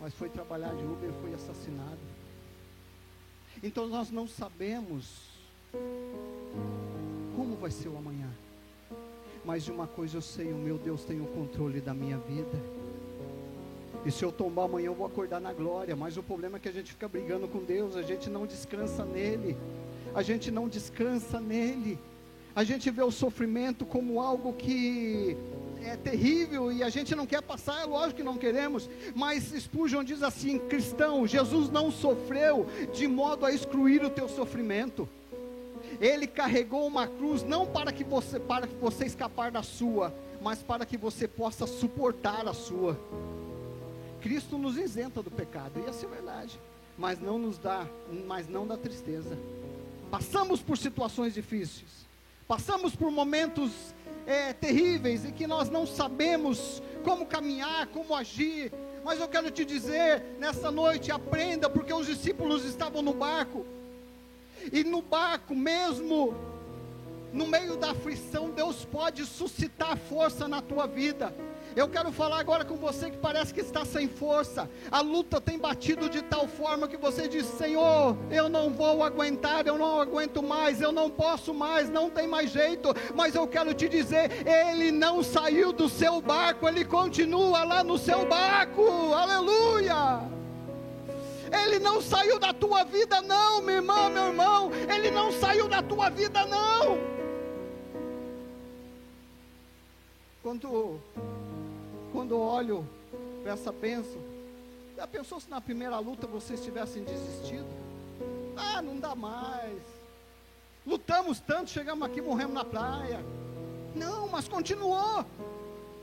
Mas 0.00 0.14
foi 0.14 0.28
trabalhar 0.28 0.72
de 0.72 0.84
Uber 0.84 1.10
e 1.10 1.20
foi 1.20 1.34
assassinado. 1.34 1.98
Então 3.60 3.88
nós 3.88 4.12
não 4.12 4.28
sabemos 4.28 5.30
como 7.34 7.56
vai 7.56 7.72
ser 7.72 7.88
o 7.88 7.96
amanhã. 7.96 8.30
Mas 9.44 9.64
de 9.64 9.72
uma 9.72 9.88
coisa 9.88 10.18
eu 10.18 10.22
sei, 10.22 10.52
o 10.52 10.56
meu 10.56 10.78
Deus 10.78 11.04
tem 11.04 11.20
o 11.20 11.26
controle 11.26 11.80
da 11.80 11.92
minha 11.92 12.18
vida. 12.18 12.62
E 14.04 14.12
se 14.12 14.24
eu 14.24 14.30
tombar 14.30 14.66
amanhã 14.66 14.86
eu 14.86 14.94
vou 14.94 15.06
acordar 15.06 15.40
na 15.40 15.52
glória. 15.52 15.96
Mas 15.96 16.16
o 16.16 16.22
problema 16.22 16.56
é 16.58 16.60
que 16.60 16.68
a 16.68 16.72
gente 16.72 16.92
fica 16.92 17.08
brigando 17.08 17.48
com 17.48 17.64
Deus, 17.64 17.96
a 17.96 18.02
gente 18.02 18.30
não 18.30 18.46
descansa 18.46 19.04
nele. 19.04 19.56
A 20.16 20.22
gente 20.22 20.50
não 20.50 20.66
descansa 20.66 21.38
nele. 21.38 21.98
A 22.54 22.64
gente 22.64 22.90
vê 22.90 23.02
o 23.02 23.10
sofrimento 23.10 23.84
como 23.84 24.18
algo 24.18 24.54
que 24.54 25.36
é 25.84 25.94
terrível 25.94 26.72
e 26.72 26.82
a 26.82 26.88
gente 26.88 27.14
não 27.14 27.26
quer 27.26 27.42
passar, 27.42 27.82
é 27.82 27.84
lógico 27.84 28.14
que 28.16 28.22
não 28.22 28.38
queremos, 28.38 28.88
mas 29.14 29.52
Spurgeon 29.54 30.02
diz 30.02 30.22
assim: 30.22 30.58
cristão, 30.58 31.26
Jesus 31.26 31.68
não 31.68 31.90
sofreu 31.90 32.66
de 32.94 33.06
modo 33.06 33.44
a 33.44 33.52
excluir 33.52 34.02
o 34.02 34.08
teu 34.08 34.26
sofrimento. 34.26 35.06
Ele 36.00 36.26
carregou 36.26 36.86
uma 36.86 37.06
cruz 37.06 37.42
não 37.42 37.66
para 37.66 37.92
que 37.92 38.02
você 38.02 38.40
para 38.40 38.66
que 38.66 38.74
você 38.76 39.04
escapar 39.04 39.50
da 39.50 39.62
sua, 39.62 40.14
mas 40.40 40.62
para 40.62 40.86
que 40.86 40.96
você 40.96 41.28
possa 41.28 41.66
suportar 41.66 42.48
a 42.48 42.54
sua. 42.54 42.98
Cristo 44.22 44.56
nos 44.56 44.78
isenta 44.78 45.22
do 45.22 45.30
pecado, 45.30 45.78
e 45.78 45.90
essa 45.90 46.06
é 46.06 46.08
verdade, 46.08 46.58
mas 46.96 47.20
não 47.20 47.38
nos 47.38 47.58
dá, 47.58 47.86
mas 48.26 48.48
não 48.48 48.66
da 48.66 48.78
tristeza. 48.78 49.36
Passamos 50.10 50.62
por 50.62 50.78
situações 50.78 51.34
difíceis, 51.34 52.06
passamos 52.46 52.94
por 52.94 53.10
momentos 53.10 53.94
é, 54.26 54.52
terríveis 54.52 55.24
e 55.24 55.32
que 55.32 55.46
nós 55.46 55.68
não 55.68 55.86
sabemos 55.86 56.82
como 57.04 57.26
caminhar, 57.26 57.86
como 57.88 58.14
agir. 58.14 58.72
Mas 59.04 59.20
eu 59.20 59.28
quero 59.28 59.50
te 59.50 59.64
dizer 59.64 60.22
nessa 60.38 60.70
noite: 60.70 61.10
aprenda, 61.10 61.70
porque 61.70 61.92
os 61.92 62.06
discípulos 62.06 62.64
estavam 62.64 63.02
no 63.02 63.14
barco, 63.14 63.64
e 64.72 64.82
no 64.82 65.02
barco, 65.02 65.54
mesmo 65.54 66.34
no 67.32 67.46
meio 67.46 67.76
da 67.76 67.90
aflição, 67.90 68.50
Deus 68.50 68.84
pode 68.84 69.24
suscitar 69.26 69.96
força 69.96 70.48
na 70.48 70.62
tua 70.62 70.86
vida. 70.86 71.34
Eu 71.76 71.86
quero 71.86 72.10
falar 72.10 72.38
agora 72.38 72.64
com 72.64 72.76
você 72.76 73.10
que 73.10 73.18
parece 73.18 73.52
que 73.52 73.60
está 73.60 73.84
sem 73.84 74.08
força. 74.08 74.66
A 74.90 75.02
luta 75.02 75.38
tem 75.38 75.58
batido 75.58 76.08
de 76.08 76.22
tal 76.22 76.48
forma 76.48 76.88
que 76.88 76.96
você 76.96 77.28
diz: 77.28 77.44
Senhor, 77.44 78.16
eu 78.30 78.48
não 78.48 78.70
vou 78.70 79.04
aguentar, 79.04 79.66
eu 79.66 79.76
não 79.76 80.00
aguento 80.00 80.42
mais, 80.42 80.80
eu 80.80 80.90
não 80.90 81.10
posso 81.10 81.52
mais, 81.52 81.90
não 81.90 82.08
tem 82.08 82.26
mais 82.26 82.50
jeito. 82.50 82.94
Mas 83.14 83.34
eu 83.34 83.46
quero 83.46 83.74
te 83.74 83.90
dizer: 83.90 84.46
Ele 84.46 84.90
não 84.90 85.22
saiu 85.22 85.70
do 85.70 85.86
seu 85.86 86.18
barco, 86.22 86.66
ele 86.66 86.82
continua 86.82 87.62
lá 87.62 87.84
no 87.84 87.98
seu 87.98 88.26
barco. 88.26 89.12
Aleluia! 89.12 90.22
Ele 91.52 91.78
não 91.78 92.00
saiu 92.00 92.38
da 92.38 92.54
tua 92.54 92.84
vida, 92.84 93.20
não, 93.20 93.60
minha 93.60 93.76
irmã, 93.76 94.08
meu 94.08 94.28
irmão. 94.28 94.70
Ele 94.72 95.10
não 95.10 95.30
saiu 95.30 95.68
da 95.68 95.82
tua 95.82 96.08
vida, 96.08 96.46
não. 96.46 97.16
Quando, 100.46 101.00
quando 102.12 102.38
olho 102.38 102.88
para 103.42 103.54
essa 103.54 103.72
bênção, 103.72 104.22
já 104.96 105.04
pensou 105.04 105.40
se 105.40 105.50
na 105.50 105.60
primeira 105.60 105.98
luta 105.98 106.24
vocês 106.24 106.62
tivessem 106.62 107.02
desistido? 107.02 107.66
Ah, 108.56 108.80
não 108.80 108.96
dá 108.96 109.16
mais. 109.16 109.82
Lutamos 110.86 111.40
tanto, 111.40 111.70
chegamos 111.70 112.08
aqui, 112.08 112.20
morremos 112.20 112.54
na 112.54 112.64
praia. 112.64 113.18
Não, 113.92 114.28
mas 114.28 114.46
continuou. 114.46 115.26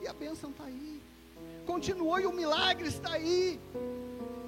E 0.01 0.07
a 0.09 0.13
bênção 0.13 0.49
está 0.49 0.65
aí. 0.65 1.01
Continuou 1.65 2.19
e 2.19 2.25
o 2.25 2.33
milagre 2.33 2.89
está 2.89 3.13
aí 3.13 3.57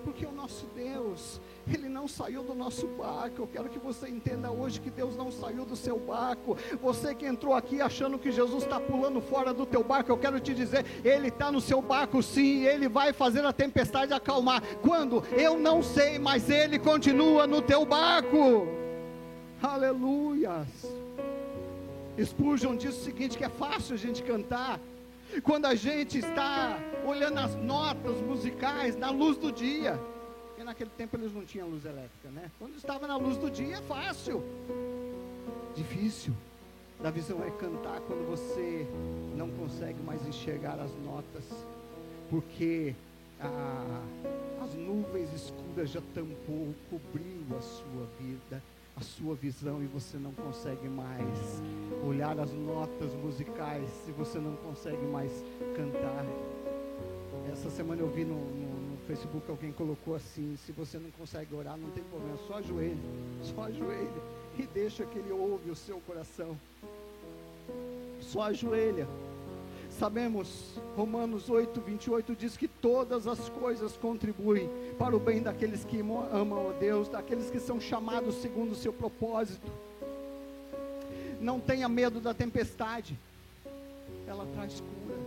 porque 0.06 0.24
o 0.24 0.32
nosso 0.32 0.68
Deus, 0.76 1.42
Ele 1.68 1.90
não 1.90 2.08
saiu 2.08 2.44
do 2.44 2.54
nosso 2.54 2.86
barco. 2.88 3.42
Eu 3.42 3.48
quero 3.48 3.68
que 3.68 3.80
você 3.80 4.08
entenda 4.08 4.52
hoje 4.52 4.80
que 4.80 4.92
Deus 4.92 5.18
não 5.18 5.32
saiu 5.32 5.66
do 5.66 5.76
seu 5.76 5.98
barco. 5.98 6.56
Você 6.80 7.16
que 7.16 7.26
entrou 7.26 7.56
aqui 7.56 7.82
achando 7.82 8.20
que 8.20 8.32
Jesus 8.32 8.64
está 8.64 8.80
pulando 8.80 9.20
fora 9.20 9.52
do 9.52 9.66
teu 9.66 9.84
barco, 9.84 10.12
eu 10.12 10.18
quero 10.18 10.40
te 10.40 10.54
dizer, 10.54 10.86
Ele 11.04 11.30
está 11.30 11.52
no 11.52 11.60
seu 11.60 11.82
barco 11.82 12.22
sim, 12.22 12.64
Ele 12.64 12.88
vai 12.88 13.12
fazer 13.12 13.44
a 13.44 13.52
tempestade 13.52 14.14
acalmar. 14.14 14.62
Quando? 14.84 15.24
Eu 15.32 15.58
não 15.58 15.82
sei, 15.82 16.20
mas 16.20 16.50
Ele 16.52 16.78
continua 16.78 17.48
no 17.48 17.62
teu 17.62 17.84
barco. 17.84 18.68
Aleluias. 19.62 20.68
Spurgeon 22.24 22.78
diz 22.78 22.96
o 22.96 23.04
seguinte: 23.04 23.38
que 23.38 23.44
é 23.44 23.50
fácil 23.50 23.96
a 23.96 23.98
gente 23.98 24.22
cantar 24.22 24.80
quando 25.44 25.66
a 25.66 25.76
gente 25.76 26.18
está 26.18 26.80
olhando 27.06 27.40
as 27.40 27.56
notas 27.56 28.20
musicais 28.22 28.96
na 28.96 29.10
luz 29.10 29.38
do 29.38 29.52
dia. 29.52 30.00
Porque 30.48 30.64
naquele 30.64 30.90
tempo 30.92 31.16
eles 31.18 31.34
não 31.34 31.44
tinham 31.44 31.68
luz 31.68 31.86
elétrica, 31.86 32.30
né? 32.30 32.50
Quando 32.58 32.76
estava 32.76 33.08
na 33.08 33.18
luz 33.18 33.38
do 33.38 33.50
dia 33.50 33.78
é 33.78 33.82
fácil. 33.82 34.44
Difícil 35.76 36.34
da 37.02 37.12
visão 37.12 37.44
é 37.44 37.52
cantar 37.52 38.00
quando 38.02 38.26
você 38.26 38.88
não 39.36 39.50
consegue 39.50 40.02
mais 40.02 40.26
enxergar 40.26 40.80
as 40.80 40.92
notas, 41.04 41.44
porque 42.30 42.96
a, 43.40 44.02
as 44.64 44.74
nuvens 44.74 45.34
escuras 45.34 45.90
já 45.90 46.02
tampou, 46.14 46.74
cobriu 46.90 47.58
a 47.58 47.62
sua 47.62 48.08
vida 48.20 48.62
a 48.96 49.02
sua 49.02 49.36
visão 49.36 49.84
e 49.84 49.88
você 49.88 50.18
não 50.18 50.32
consegue 50.32 50.88
mais 50.88 51.62
olhar 52.04 52.40
as 52.40 52.54
notas 52.54 53.14
musicais, 53.14 53.90
se 54.06 54.12
você 54.12 54.40
não 54.40 54.56
consegue 54.58 55.06
mais 55.06 55.32
cantar. 55.76 56.26
Essa 57.52 57.70
semana 57.70 58.02
eu 58.02 58.10
vi 58.10 58.24
no, 58.24 58.36
no, 58.36 58.92
no, 58.92 58.98
Facebook 59.06 59.50
alguém 59.50 59.72
colocou 59.72 60.16
assim: 60.16 60.56
se 60.58 60.72
você 60.72 60.98
não 60.98 61.12
consegue 61.12 61.54
orar, 61.54 61.78
não 61.78 61.90
tem 61.92 62.04
problema, 62.06 62.38
só 62.48 62.56
ajoelhe, 62.56 63.02
só 63.44 63.64
ajoelhe 63.64 64.22
e 64.58 64.64
deixa 64.68 65.06
que 65.06 65.20
Ele 65.20 65.32
ouve 65.32 65.70
o 65.70 65.76
seu 65.76 66.00
coração. 66.02 66.58
Só 68.22 68.44
ajoelha. 68.44 69.08
Sabemos, 70.00 70.78
Romanos 70.98 71.50
8, 71.50 71.80
28 71.80 72.36
diz 72.36 72.58
que 72.58 72.68
todas 72.68 73.28
as 73.28 73.48
coisas 73.48 73.96
contribuem 73.96 74.70
para 75.00 75.16
o 75.16 75.20
bem 75.20 75.42
daqueles 75.42 75.86
que 75.86 76.02
amam 76.34 76.70
a 76.70 76.74
Deus, 76.74 77.08
daqueles 77.08 77.50
que 77.50 77.62
são 77.62 77.80
chamados 77.80 78.36
segundo 78.36 78.74
o 78.74 78.76
seu 78.76 78.92
propósito. 78.92 79.72
Não 81.40 81.62
tenha 81.62 81.88
medo 81.88 82.20
da 82.20 82.34
tempestade, 82.34 83.18
ela 84.28 84.46
traz 84.54 84.82
cura. 84.82 85.18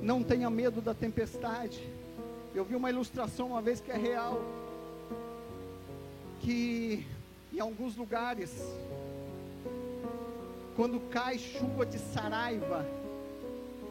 Não 0.00 0.22
tenha 0.22 0.48
medo 0.48 0.80
da 0.80 0.94
tempestade. 0.94 1.86
Eu 2.54 2.64
vi 2.64 2.74
uma 2.74 2.88
ilustração 2.88 3.48
uma 3.48 3.60
vez 3.60 3.78
que 3.78 3.90
é 3.90 3.96
real, 3.96 4.42
que 6.40 7.06
em 7.52 7.60
alguns 7.60 7.94
lugares 7.94 8.50
quando 10.76 11.00
cai 11.10 11.38
chuva 11.38 11.84
de 11.84 11.98
saraiva, 11.98 12.86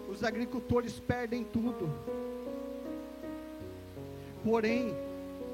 os 0.09 0.23
agricultores 0.23 0.99
perdem 0.99 1.43
tudo. 1.43 1.89
Porém, 4.43 4.93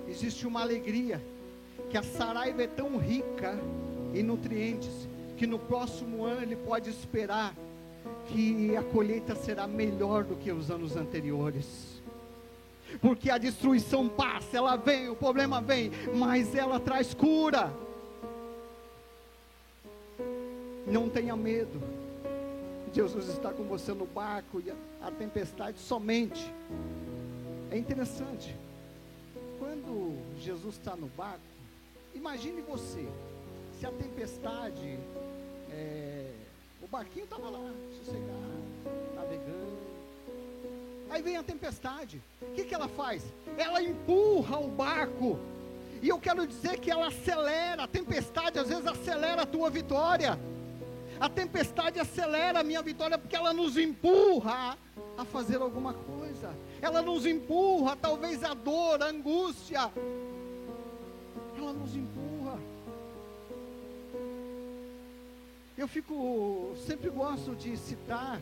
existe 0.08 0.48
uma 0.48 0.62
alegria 0.62 1.22
que 1.90 1.98
a 1.98 2.04
saraiva 2.04 2.63
é 2.63 2.68
tão 2.68 2.98
rica 2.98 3.58
em 4.13 4.24
nutrientes 4.24 5.08
que 5.38 5.46
no 5.46 5.60
próximo 5.60 6.24
ano 6.24 6.42
ele 6.42 6.56
pode 6.56 6.90
esperar 6.90 7.54
que 8.28 8.76
a 8.76 8.84
colheita 8.84 9.36
será 9.36 9.68
melhor 9.68 10.24
do 10.24 10.36
que 10.36 10.52
os 10.52 10.72
anos 10.72 10.96
anteriores. 10.96 12.02
Porque 13.02 13.30
a 13.30 13.38
destruição 13.38 14.08
passa, 14.08 14.58
ela 14.58 14.76
vem, 14.76 15.10
o 15.10 15.16
problema 15.16 15.62
vem, 15.62 15.92
mas 16.16 16.56
ela 16.56 16.80
traz 16.80 17.13
cura. 17.13 17.72
Não 20.88 21.10
tenha 21.10 21.36
medo. 21.36 21.82
Jesus 22.93 23.28
está 23.28 23.52
com 23.52 23.63
você 23.63 23.93
no 23.93 24.06
barco 24.06 24.63
e 24.65 24.71
a, 24.71 25.08
a 25.08 25.12
tempestade 25.12 25.78
somente. 25.80 26.50
É 27.69 27.78
interessante. 27.78 28.56
Quando 29.60 30.17
Jesus 30.39 30.76
está 30.76 30.95
no 30.95 31.08
barco, 31.08 31.41
imagine 32.15 32.62
você, 32.62 33.06
se 33.78 33.86
a 33.86 33.91
tempestade, 33.91 34.97
é, 35.69 36.32
o 36.82 36.88
barquinho 36.88 37.26
estava 37.26 37.50
lá, 37.50 37.73
sossegado, 37.97 38.63
navegando. 39.13 39.78
Aí 41.10 41.21
vem 41.21 41.36
a 41.36 41.43
tempestade. 41.43 42.21
O 42.41 42.54
que, 42.54 42.63
que 42.63 42.73
ela 42.73 42.88
faz? 42.88 43.23
Ela 43.58 43.84
empurra 43.84 44.58
o 44.58 44.69
barco. 44.69 45.38
E 46.02 46.08
eu 46.08 46.19
quero 46.19 46.47
dizer 46.47 46.80
que 46.80 46.89
ela 46.89 47.08
acelera, 47.08 47.84
a 47.84 47.88
tempestade 47.88 48.58
às 48.58 48.69
vezes 48.69 48.88
acelera 48.88 49.41
a 49.41 49.45
tua 49.45 49.69
vitória 49.69 50.39
A 51.19 51.27
tempestade 51.27 51.99
acelera 51.99 52.60
a 52.60 52.63
minha 52.63 52.82
vitória 52.82 53.17
porque 53.17 53.36
ela 53.36 53.53
nos 53.53 53.75
empurra 53.77 54.77
a 55.17 55.25
fazer 55.25 55.62
alguma 55.62 55.93
coisa. 55.93 56.53
Ela 56.82 57.01
nos 57.01 57.25
empurra, 57.25 57.95
talvez 57.95 58.43
a 58.43 58.53
dor, 58.53 59.01
a 59.01 59.08
angústia. 59.08 59.91
Ela 61.58 61.73
nos 61.73 61.95
empurra. 61.95 62.60
Eu 65.75 65.88
fico, 65.88 66.75
sempre 66.86 67.10
gosto 67.10 67.56
de 67.56 67.75
citar. 67.77 68.39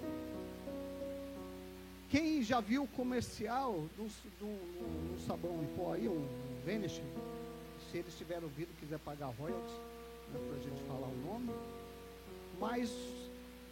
Quem 2.10 2.44
já 2.44 2.60
viu 2.60 2.84
o 2.84 2.88
comercial 2.88 3.90
do, 3.98 4.08
do, 4.40 5.16
do, 5.16 5.26
sabão 5.26 5.64
em 5.64 5.68
pó 5.76 5.94
aí, 5.94 6.08
o 6.08 6.26
Vanish, 6.66 7.02
se 7.92 7.98
eles 7.98 8.18
tiverem 8.18 8.44
ouvido, 8.44 8.70
quiser 8.80 9.00
pagar 9.00 9.34
royalties, 9.38 9.76
né, 10.32 10.40
para 10.48 10.58
a 10.58 10.62
gente 10.62 10.82
falar 10.84 11.08
o 11.08 11.18
nome. 11.26 11.52
Mas 12.60 12.92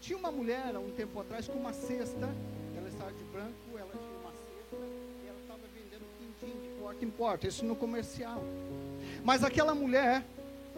tinha 0.02 0.18
uma 0.18 0.32
mulher 0.32 0.76
há 0.76 0.80
um 0.80 0.92
tempo 0.92 1.20
atrás 1.20 1.48
com 1.48 1.54
uma 1.54 1.74
cesta, 1.74 2.30
ela 2.76 2.90
estava 2.90 3.12
de 3.14 3.24
branco, 3.26 3.78
ela 3.78 3.92
tinha 3.92 4.20
uma 4.20 4.32
cesta 4.32 4.76
e 5.24 5.28
ela 5.28 5.40
estava 5.40 5.62
vendendo 5.74 6.06
quindim 6.18 6.60
de 6.62 6.82
porta 6.82 7.06
em 7.06 7.10
porta, 7.10 7.48
isso 7.48 7.66
no 7.66 7.76
comercial. 7.76 8.44
Mas 9.24 9.44
aquela 9.44 9.74
mulher, 9.74 10.26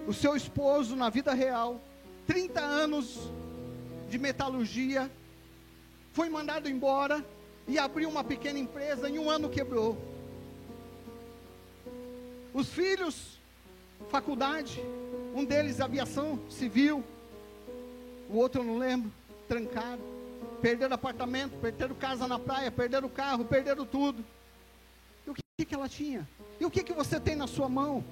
o 0.07 0.13
seu 0.13 0.35
esposo 0.35 0.95
na 0.95 1.09
vida 1.09 1.33
real, 1.33 1.81
30 2.27 2.61
anos 2.61 3.19
de 4.09 4.19
metalurgia, 4.19 5.09
foi 6.13 6.29
mandado 6.29 6.69
embora 6.69 7.25
e 7.67 7.79
abriu 7.79 8.07
uma 8.09 8.23
pequena 8.23 8.59
empresa, 8.59 9.09
em 9.09 9.17
um 9.17 9.29
ano 9.29 9.49
quebrou. 9.49 9.97
Os 12.53 12.69
filhos, 12.69 13.39
faculdade, 14.09 14.79
um 15.33 15.43
deles 15.43 15.81
aviação 15.81 16.39
civil, 16.49 17.03
o 18.29 18.37
outro 18.37 18.61
eu 18.61 18.65
não 18.65 18.77
lembro, 18.77 19.11
trancaram, 19.47 19.99
perderam 20.61 20.95
apartamento, 20.95 21.59
perderam 21.59 21.95
casa 21.95 22.27
na 22.27 22.39
praia, 22.39 22.71
perderam 22.71 23.09
carro, 23.09 23.45
perderam 23.45 23.85
tudo. 23.85 24.23
E 25.25 25.29
o 25.29 25.33
que, 25.33 25.65
que 25.65 25.75
ela 25.75 25.89
tinha? 25.89 26.27
E 26.59 26.65
o 26.65 26.71
que, 26.71 26.83
que 26.83 26.93
você 26.93 27.19
tem 27.19 27.35
na 27.35 27.47
sua 27.47 27.69
mão? 27.69 28.03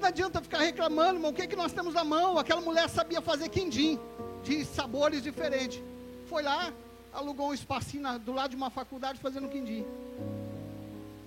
Não 0.00 0.08
adianta 0.08 0.40
ficar 0.40 0.58
reclamando, 0.58 1.16
irmão, 1.16 1.30
o 1.30 1.34
que, 1.34 1.46
que 1.46 1.56
nós 1.56 1.72
temos 1.72 1.94
na 1.94 2.04
mão? 2.04 2.38
Aquela 2.38 2.60
mulher 2.60 2.88
sabia 2.88 3.20
fazer 3.20 3.48
quindim, 3.48 3.98
de 4.44 4.64
sabores 4.64 5.22
diferentes. 5.22 5.82
Foi 6.28 6.42
lá, 6.42 6.72
alugou 7.12 7.48
um 7.48 7.54
espacinho 7.54 8.18
do 8.18 8.32
lado 8.32 8.50
de 8.50 8.56
uma 8.56 8.70
faculdade 8.70 9.18
fazendo 9.18 9.48
quindim. 9.48 9.84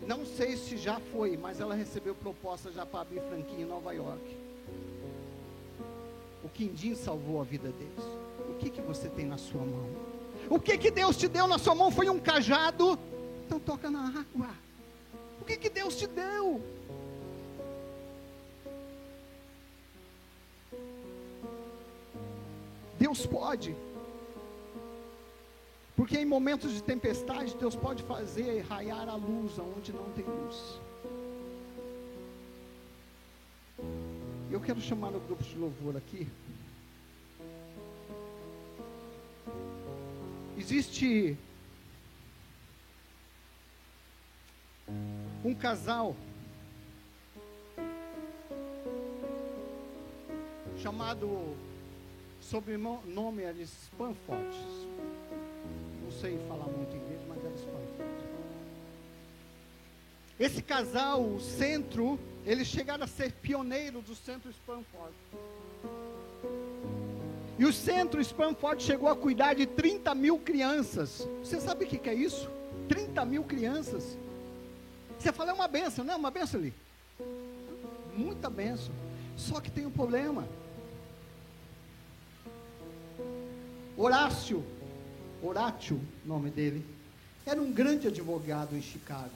Não 0.07 0.25
sei 0.25 0.55
se 0.55 0.77
já 0.77 0.99
foi, 1.11 1.37
mas 1.37 1.59
ela 1.59 1.75
recebeu 1.75 2.15
proposta 2.15 2.71
já 2.71 2.85
para 2.85 3.01
abrir 3.01 3.21
franquia 3.21 3.61
em 3.61 3.65
Nova 3.65 3.93
York. 3.93 4.40
Quindim 6.53 6.95
salvou 6.95 7.41
a 7.41 7.43
vida 7.43 7.71
deles. 7.71 8.05
O 8.49 8.55
que, 8.55 8.69
que 8.69 8.81
você 8.81 9.09
tem 9.09 9.25
na 9.25 9.37
sua 9.37 9.61
mão? 9.61 9.89
O 10.49 10.59
que, 10.59 10.77
que 10.77 10.91
Deus 10.91 11.17
te 11.17 11.27
deu 11.27 11.47
na 11.47 11.57
sua 11.57 11.73
mão? 11.73 11.91
Foi 11.91 12.09
um 12.09 12.19
cajado? 12.19 12.99
Então 13.45 13.59
toca 13.59 13.89
na 13.89 14.07
água. 14.07 14.49
O 15.41 15.45
que, 15.45 15.57
que 15.57 15.69
Deus 15.69 15.95
te 15.95 16.07
deu? 16.07 16.61
Deus 22.99 23.25
pode. 23.25 23.75
Porque 25.95 26.17
em 26.17 26.25
momentos 26.25 26.71
de 26.71 26.83
tempestade, 26.83 27.55
Deus 27.55 27.75
pode 27.75 28.03
fazer 28.03 28.61
raiar 28.61 29.09
a 29.09 29.15
luz 29.15 29.57
onde 29.57 29.91
não 29.91 30.09
tem 30.11 30.25
luz. 30.25 30.79
Eu 34.51 34.59
quero 34.59 34.81
chamar 34.81 35.15
o 35.15 35.19
grupo 35.21 35.41
de 35.41 35.57
louvor 35.57 35.95
aqui. 35.95 36.27
Existe 40.57 41.37
um 45.43 45.55
casal 45.55 46.15
chamado 50.77 51.55
sobrenome 52.41 53.43
é 53.43 53.53
Spanford. 53.53 54.57
Não 56.03 56.11
sei 56.11 56.37
falar 56.49 56.65
muito 56.65 56.93
inglês, 56.93 57.20
Esse 60.41 60.59
casal, 60.59 61.23
o 61.23 61.39
centro 61.39 62.19
eles 62.43 62.67
chegaram 62.67 63.03
a 63.03 63.07
ser 63.07 63.31
pioneiros 63.31 64.03
do 64.03 64.15
Centro 64.15 64.49
Spamford. 64.49 65.13
E 67.59 67.63
o 67.63 67.71
Centro 67.71 68.19
Spamford 68.19 68.81
chegou 68.81 69.07
a 69.07 69.15
cuidar 69.15 69.53
de 69.53 69.67
30 69.67 70.15
mil 70.15 70.39
crianças. 70.39 71.27
Você 71.43 71.61
sabe 71.61 71.85
o 71.85 71.87
que 71.87 72.09
é 72.09 72.15
isso? 72.15 72.49
30 72.89 73.23
mil 73.23 73.43
crianças. 73.43 74.17
Você 75.19 75.31
fala, 75.31 75.51
é 75.51 75.53
uma 75.53 75.67
benção, 75.67 76.03
não 76.03 76.15
é 76.15 76.17
uma 76.17 76.31
benção 76.31 76.59
ali? 76.59 76.73
Muita 78.17 78.49
benção. 78.49 78.95
Só 79.37 79.61
que 79.61 79.69
tem 79.69 79.85
um 79.85 79.91
problema. 79.91 80.47
Horácio, 83.95 84.65
Horácio, 85.43 86.01
nome 86.25 86.49
dele, 86.49 86.83
era 87.45 87.61
um 87.61 87.71
grande 87.71 88.07
advogado 88.07 88.75
em 88.75 88.81
Chicago. 88.81 89.29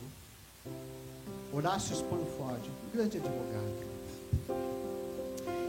Horácio 1.53 1.95
Spanford, 1.95 2.69
um 2.87 2.97
grande 2.97 3.17
advogado. 3.17 3.85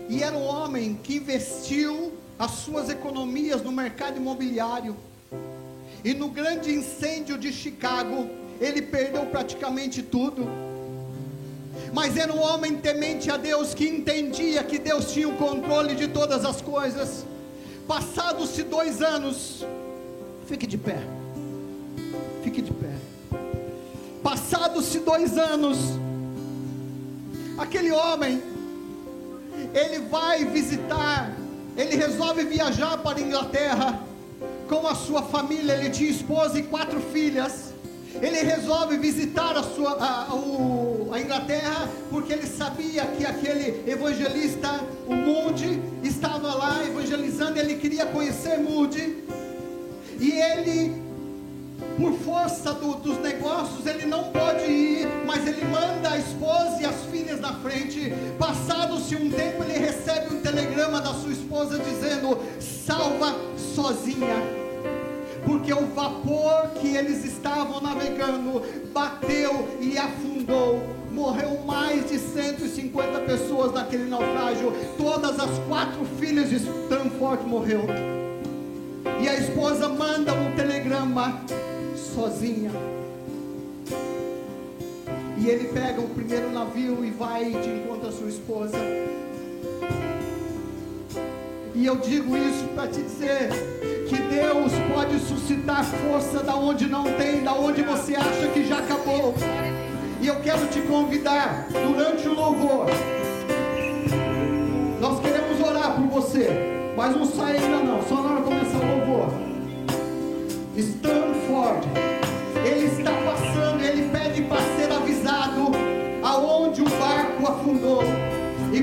E 0.08 0.22
era 0.22 0.36
um 0.36 0.44
homem 0.44 0.94
que 1.02 1.16
investiu 1.16 2.12
as 2.38 2.50
suas 2.52 2.88
economias 2.88 3.62
no 3.62 3.72
mercado 3.72 4.16
imobiliário. 4.18 4.96
E 6.04 6.14
no 6.14 6.28
grande 6.28 6.72
incêndio 6.72 7.36
de 7.36 7.52
Chicago, 7.52 8.28
ele 8.60 8.82
perdeu 8.82 9.26
praticamente 9.26 10.02
tudo. 10.02 10.46
Mas 11.92 12.16
era 12.16 12.32
um 12.32 12.40
homem 12.40 12.76
temente 12.76 13.30
a 13.30 13.36
Deus 13.36 13.74
que 13.74 13.88
entendia 13.88 14.62
que 14.62 14.78
Deus 14.78 15.12
tinha 15.12 15.28
o 15.28 15.36
controle 15.36 15.94
de 15.94 16.08
todas 16.08 16.44
as 16.44 16.60
coisas. 16.60 17.24
Passados-se 17.86 18.62
dois 18.64 19.00
anos, 19.00 19.64
fique 20.46 20.66
de 20.66 20.76
pé, 20.76 20.98
fique 22.42 22.60
de 22.60 22.72
pé. 22.72 23.05
Passados-se 24.26 24.98
dois 24.98 25.38
anos, 25.38 25.78
aquele 27.56 27.92
homem, 27.92 28.42
ele 29.72 30.00
vai 30.08 30.44
visitar, 30.44 31.32
ele 31.76 31.94
resolve 31.94 32.44
viajar 32.44 32.98
para 32.98 33.18
a 33.18 33.22
Inglaterra 33.22 34.00
com 34.68 34.84
a 34.84 34.96
sua 34.96 35.22
família. 35.22 35.74
Ele 35.74 35.90
tinha 35.90 36.10
esposa 36.10 36.58
e 36.58 36.64
quatro 36.64 37.00
filhas. 37.12 37.72
Ele 38.20 38.38
resolve 38.38 38.98
visitar 38.98 39.56
a, 39.56 39.62
sua, 39.62 39.92
a, 39.92 40.22
a, 40.22 41.14
a 41.14 41.20
Inglaterra 41.20 41.88
porque 42.10 42.32
ele 42.32 42.48
sabia 42.48 43.06
que 43.06 43.24
aquele 43.24 43.88
evangelista, 43.88 44.80
o 45.06 45.14
Moody, 45.14 45.80
estava 46.02 46.52
lá 46.52 46.84
evangelizando. 46.84 47.60
Ele 47.60 47.76
queria 47.76 48.06
conhecer 48.06 48.58
Moody. 48.58 49.22
E 50.18 50.32
ele 50.32 51.05
por 51.96 52.12
força 52.18 52.72
do, 52.72 52.94
dos 52.96 53.18
negócios, 53.18 53.86
ele 53.86 54.06
não 54.06 54.24
pode 54.24 54.64
ir, 54.64 55.08
mas 55.26 55.46
ele 55.46 55.64
manda 55.64 56.10
a 56.10 56.18
esposa 56.18 56.78
e 56.80 56.84
as 56.84 57.04
filhas 57.10 57.40
na 57.40 57.54
frente. 57.54 58.12
Passado-se 58.38 59.16
um 59.16 59.30
tempo, 59.30 59.62
ele 59.62 59.78
recebe 59.78 60.34
um 60.34 60.40
telegrama 60.40 61.00
da 61.00 61.14
sua 61.14 61.32
esposa 61.32 61.78
dizendo: 61.78 62.38
salva 62.60 63.34
sozinha. 63.74 64.36
Porque 65.44 65.72
o 65.72 65.86
vapor 65.86 66.70
que 66.80 66.96
eles 66.96 67.24
estavam 67.24 67.80
navegando 67.80 68.62
bateu 68.92 69.68
e 69.80 69.96
afundou. 69.96 70.94
Morreu 71.12 71.62
mais 71.64 72.10
de 72.10 72.18
150 72.18 73.20
pessoas 73.20 73.72
naquele 73.72 74.04
naufrágio. 74.04 74.72
Todas 74.98 75.38
as 75.40 75.58
quatro 75.66 76.04
filhas 76.18 76.50
de 76.50 76.56
Stanford 76.56 77.46
morreu. 77.46 77.86
E 79.22 79.28
a 79.28 79.34
esposa 79.34 79.88
manda 79.88 80.34
um 80.34 80.54
telegrama 80.56 81.42
sozinha. 82.16 82.70
E 85.36 85.50
ele 85.50 85.68
pega 85.68 86.00
o 86.00 86.08
primeiro 86.08 86.50
navio 86.50 87.04
e 87.04 87.10
vai 87.10 87.44
de 87.44 87.68
encontro 87.68 88.08
à 88.08 88.12
sua 88.12 88.28
esposa. 88.28 88.78
E 91.74 91.84
eu 91.84 91.96
digo 91.96 92.34
isso 92.34 92.64
para 92.74 92.88
te 92.88 93.02
dizer 93.02 93.50
que 94.08 94.16
Deus 94.16 94.72
pode 94.94 95.18
suscitar 95.20 95.84
força 95.84 96.42
da 96.42 96.56
onde 96.56 96.86
não 96.86 97.04
tem, 97.04 97.44
da 97.44 97.52
onde 97.52 97.82
você 97.82 98.16
acha 98.16 98.48
que 98.48 98.66
já 98.66 98.78
acabou. 98.78 99.34
E 100.22 100.26
eu 100.26 100.40
quero 100.40 100.66
te 100.68 100.80
convidar 100.80 101.68
durante 101.70 102.26
o 102.26 102.34
louvor. 102.34 102.86
Nós 104.98 105.20
queremos 105.20 105.60
orar 105.60 105.96
por 105.96 106.06
você, 106.06 106.48
mas 106.96 107.14
não 107.14 107.26
sai 107.26 107.58
ainda 107.58 107.84
não, 107.84 108.02
só 108.08 108.22
na 108.22 108.32
hora 108.32 108.40
começar 108.40 108.78
o 108.78 109.06
louvor. 109.06 109.46
Stanford, 110.78 111.25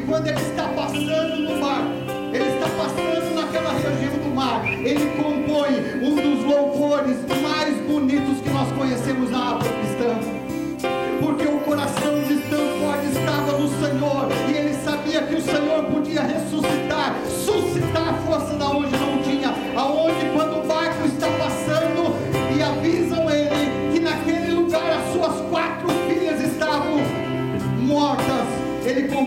quando 0.07 0.27
ele 0.27 0.39
está 0.39 0.67
passando 0.69 1.37
no 1.37 1.59
barco, 1.59 1.91
ele 2.33 2.49
está 2.49 2.67
passando 2.77 3.35
naquela 3.35 3.73
região 3.73 4.23
amar, 4.33 4.67
ele 4.67 5.05
compõe 5.15 6.03
um 6.03 6.15
dos 6.15 6.43
louvores 6.43 7.17
mais 7.41 7.77
bonitos 7.87 8.41
que 8.41 8.49
nós 8.49 8.71
conhecemos 8.71 9.29
na 9.29 9.51
água 9.51 9.69
cristã. 9.69 10.17
Porque 11.19 11.45
o 11.45 11.59
coração 11.59 12.19
de 12.27 12.33
Stanford 12.33 13.07
estava 13.11 13.57
no 13.57 13.69
Senhor 13.69 14.27
e 14.49 14.57
ele 14.57 14.73
sabia 14.83 15.21
que 15.21 15.35
o 15.35 15.41
Senhor 15.41 15.83
podia 15.85 16.23
ressuscitar, 16.23 17.15
suscitar 17.45 18.15
força 18.25 18.55
da 18.55 18.69
onde 18.69 18.92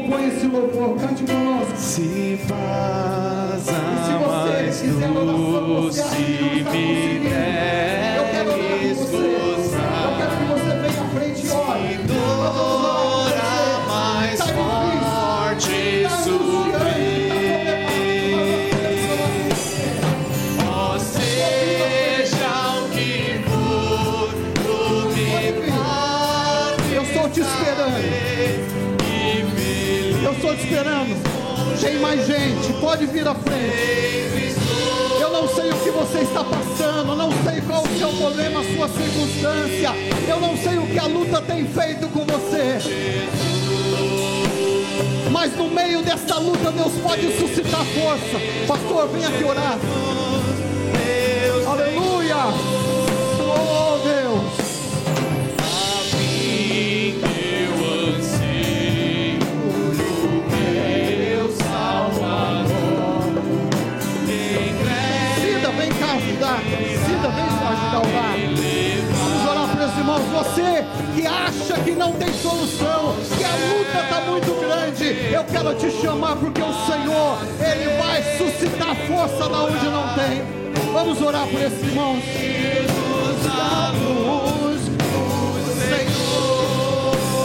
compõe 0.06 0.28
esse 0.28 0.46
louvor, 0.46 0.96
cante 0.96 1.24
conosco. 1.24 1.76
Se 1.76 2.40
paz 2.48 3.62
E 3.62 3.72
se 4.04 4.12
você 4.12 4.62
mais 4.62 4.80
fizer 4.80 5.10
oração, 5.10 5.82
você 5.82 6.00
acha 6.00 6.10
se 6.10 6.22
me 6.22 6.64
conseguindo, 6.64 7.55
Mais 32.00 32.26
gente, 32.26 32.72
pode 32.80 33.06
vir 33.06 33.26
à 33.26 33.34
frente. 33.34 34.56
Eu 35.20 35.30
não 35.30 35.48
sei 35.48 35.70
o 35.70 35.74
que 35.74 35.90
você 35.90 36.18
está 36.18 36.44
passando, 36.44 37.16
não 37.16 37.30
sei 37.42 37.60
qual 37.62 37.82
o 37.82 37.98
seu 37.98 38.08
problema, 38.10 38.60
a 38.60 38.64
sua 38.64 38.88
circunstância. 38.88 39.90
Eu 40.28 40.40
não 40.40 40.56
sei 40.56 40.78
o 40.78 40.86
que 40.86 40.98
a 40.98 41.06
luta 41.06 41.40
tem 41.42 41.66
feito 41.66 42.06
com 42.08 42.24
você. 42.24 42.78
Mas 45.30 45.56
no 45.56 45.68
meio 45.68 46.02
dessa 46.02 46.38
luta, 46.38 46.70
Deus 46.70 46.92
pode 47.02 47.38
suscitar 47.38 47.84
força. 47.84 48.66
Pastor, 48.66 49.08
vem 49.08 49.24
aqui 49.24 49.44
orar. 49.44 49.78
Você 70.18 70.84
que 71.14 71.26
acha 71.26 71.80
que 71.82 71.92
não 71.92 72.12
tem 72.12 72.32
solução, 72.34 73.16
que 73.36 73.44
a 73.44 73.54
luta 73.54 74.00
está 74.04 74.20
muito 74.22 74.54
grande, 74.60 75.32
eu 75.32 75.44
quero 75.44 75.74
te 75.74 75.90
chamar 76.00 76.36
porque 76.36 76.62
o 76.62 76.72
Senhor, 76.86 77.38
Ele 77.60 77.96
vai 77.98 78.22
suscitar 78.38 78.96
força 79.06 79.46
lá 79.46 79.64
onde 79.64 79.84
não 79.84 80.14
tem. 80.14 80.56
Vamos 80.92 81.20
orar 81.20 81.46
por 81.46 81.60
esses 81.60 81.82
irmãos. 81.82 82.22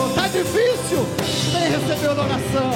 Está 0.09 0.27
difícil? 0.27 1.05
Vem 1.51 1.71
receber 1.71 2.09
oração. 2.09 2.71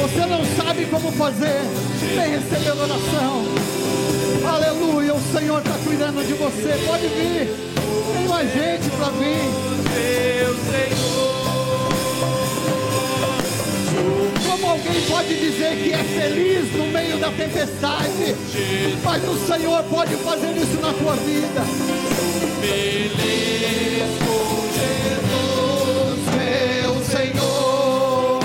Você 0.00 0.26
não 0.26 0.44
sabe 0.56 0.86
como 0.86 1.12
fazer, 1.12 1.62
vem 2.00 2.30
receber 2.30 2.70
oração. 2.72 3.44
Aleluia, 4.46 5.14
o 5.14 5.20
Senhor 5.32 5.58
está 5.58 5.78
cuidando 5.84 6.26
de 6.26 6.34
você. 6.34 6.84
Pode 6.86 7.06
vir, 7.08 7.73
tem 8.34 8.42
mais 8.42 8.52
gente 8.52 8.90
para 8.96 9.10
vir. 9.10 9.44
Meu 9.94 10.54
Senhor, 10.56 11.34
Como 14.50 14.66
alguém 14.66 15.00
pode 15.02 15.34
dizer 15.38 15.76
que 15.76 15.92
é 15.92 16.02
feliz 16.02 16.72
no 16.72 16.86
meio 16.88 17.18
da 17.18 17.30
tempestade, 17.30 18.34
mas 19.04 19.22
o 19.28 19.36
Senhor 19.46 19.82
pode 19.84 20.16
fazer 20.16 20.56
isso 20.56 20.80
na 20.80 20.92
tua 20.92 21.14
vida. 21.16 21.62
feliz 22.60 24.18
com 24.18 24.66
Jesus, 24.80 26.18
Meu 26.34 26.94
Senhor. 27.04 28.40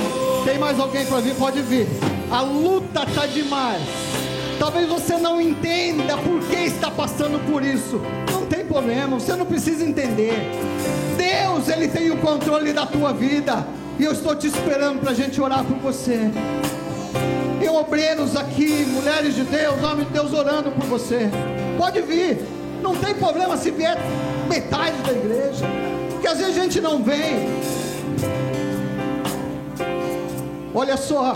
Tem 0.46 0.60
mais 0.60 0.80
alguém 0.80 1.06
para 1.06 1.20
vir? 1.22 1.36
Pode 1.36 1.62
vir. 1.62 1.88
A 2.30 2.42
luta 2.42 3.04
está 3.08 3.26
demais. 3.26 3.82
Talvez 4.60 4.88
você 4.88 5.18
não 5.18 5.42
entenda 5.42 6.18
por 6.18 6.42
que 6.42 6.58
está 6.66 6.92
passando 6.92 7.40
por 7.50 7.64
isso. 7.64 8.00
Problema, 8.70 9.20
você 9.20 9.36
não 9.36 9.48
precisa 9.48 9.84
entender. 9.84 10.34
Deus, 11.18 11.68
Ele 11.68 11.88
tem 11.88 12.12
o 12.12 12.18
controle 12.18 12.72
da 12.72 12.86
tua 12.86 13.12
vida. 13.12 13.66
E 13.98 14.04
eu 14.06 14.14
estou 14.14 14.36
te 14.36 14.48
esperando 14.48 15.02
para 15.02 15.12
a 15.12 15.14
gente 15.14 15.42
orar 15.42 15.66
por 15.66 15.76
você. 15.78 16.32
Tem 17.60 17.68
obreiros 17.68 18.38
aqui, 18.38 18.86
mulheres 18.86 19.36
de 19.36 19.44
Deus, 19.44 19.84
homens 19.84 20.08
de 20.08 20.14
Deus 20.14 20.32
orando 20.32 20.72
por 20.72 20.86
você. 20.86 21.30
Pode 21.78 22.00
vir, 22.02 22.38
não 22.82 22.96
tem 22.96 23.14
problema 23.16 23.58
se 23.58 23.72
vier 23.72 23.98
metade 24.48 24.96
da 25.02 25.12
igreja, 25.12 25.66
porque 26.12 26.28
às 26.28 26.38
vezes 26.38 26.58
a 26.58 26.62
gente 26.62 26.80
não 26.80 27.04
vem. 27.04 27.50
Olha 30.74 30.96
só, 30.96 31.36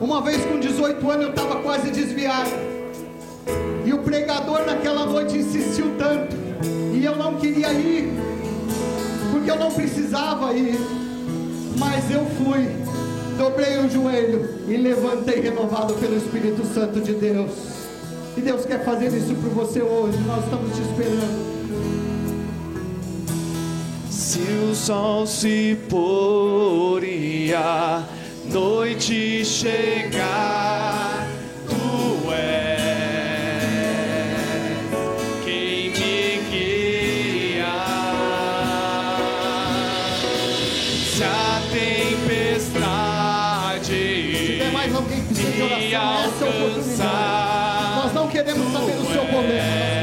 uma 0.00 0.20
vez 0.20 0.44
com 0.44 0.60
18 0.60 1.10
anos 1.10 1.24
eu 1.24 1.30
estava 1.30 1.56
quase 1.56 1.90
desviado, 1.90 2.50
e 3.86 3.92
o 3.94 3.98
pregador 3.98 4.66
naquela 4.66 5.06
noite 5.06 5.38
insistiu 5.38 5.94
tanto, 5.96 6.36
e 6.92 7.02
eu 7.04 7.16
não 7.16 7.36
queria 7.36 7.72
ir, 7.72 8.12
porque 9.32 9.50
eu 9.50 9.58
não 9.58 9.70
precisava 9.70 10.52
ir, 10.52 10.78
mas 11.78 12.10
eu 12.10 12.26
fui 12.36 12.84
dobrei 13.36 13.78
o 13.78 13.88
joelho 13.88 14.48
e 14.66 14.76
levantei 14.76 15.40
renovado 15.40 15.94
pelo 15.94 16.16
Espírito 16.16 16.64
Santo 16.66 17.00
de 17.00 17.12
Deus. 17.12 17.50
E 18.36 18.40
Deus 18.40 18.64
quer 18.64 18.84
fazer 18.84 19.08
isso 19.16 19.34
por 19.34 19.50
você 19.50 19.82
hoje. 19.82 20.18
Nós 20.26 20.44
estamos 20.44 20.74
te 20.74 20.82
esperando. 20.82 21.56
Se 24.10 24.40
o 24.70 24.74
sol 24.74 25.26
se 25.26 25.78
pôr 25.88 27.02
e 27.04 27.54
a 27.54 28.04
noite 28.50 29.44
chegar, 29.44 31.15
queremos 48.36 48.70
saber 48.70 48.96
do 48.96 49.06
seu 49.06 49.24
problema, 49.24 49.95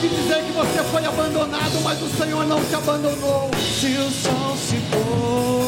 pode 0.00 0.14
dizer 0.14 0.42
que 0.44 0.52
você 0.52 0.82
foi 0.84 1.04
abandonado, 1.04 1.78
mas 1.82 2.00
o 2.00 2.08
Senhor 2.08 2.46
não 2.46 2.64
te 2.64 2.74
abandonou. 2.74 3.50
Se 3.58 3.86
o 3.98 4.10
sol 4.10 4.56
se 4.56 4.76
pôr, 4.90 5.62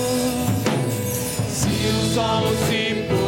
se 1.50 1.68
o 1.68 2.14
sol 2.14 2.48
se 2.66 2.94
pôr 3.08 3.21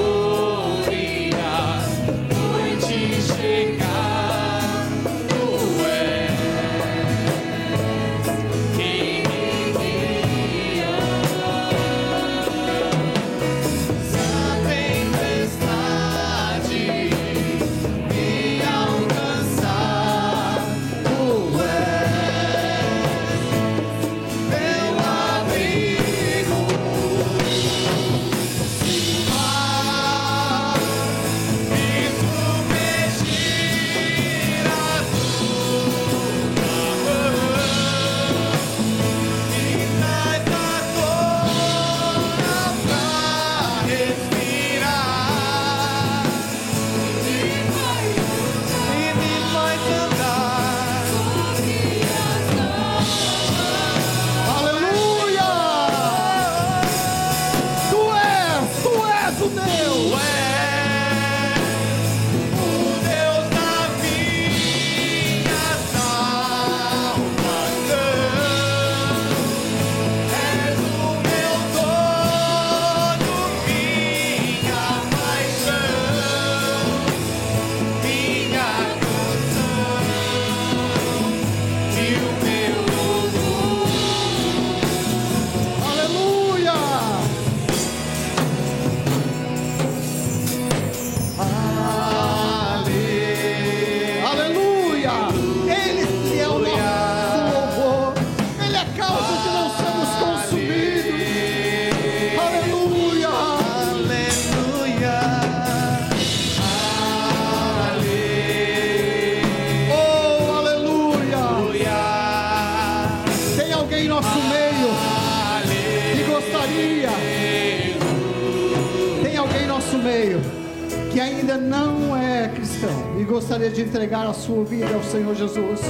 sua 124.45 124.65
vida 124.65 124.95
ao 124.95 125.03
Senhor 125.03 125.35
Jesus. 125.35 125.81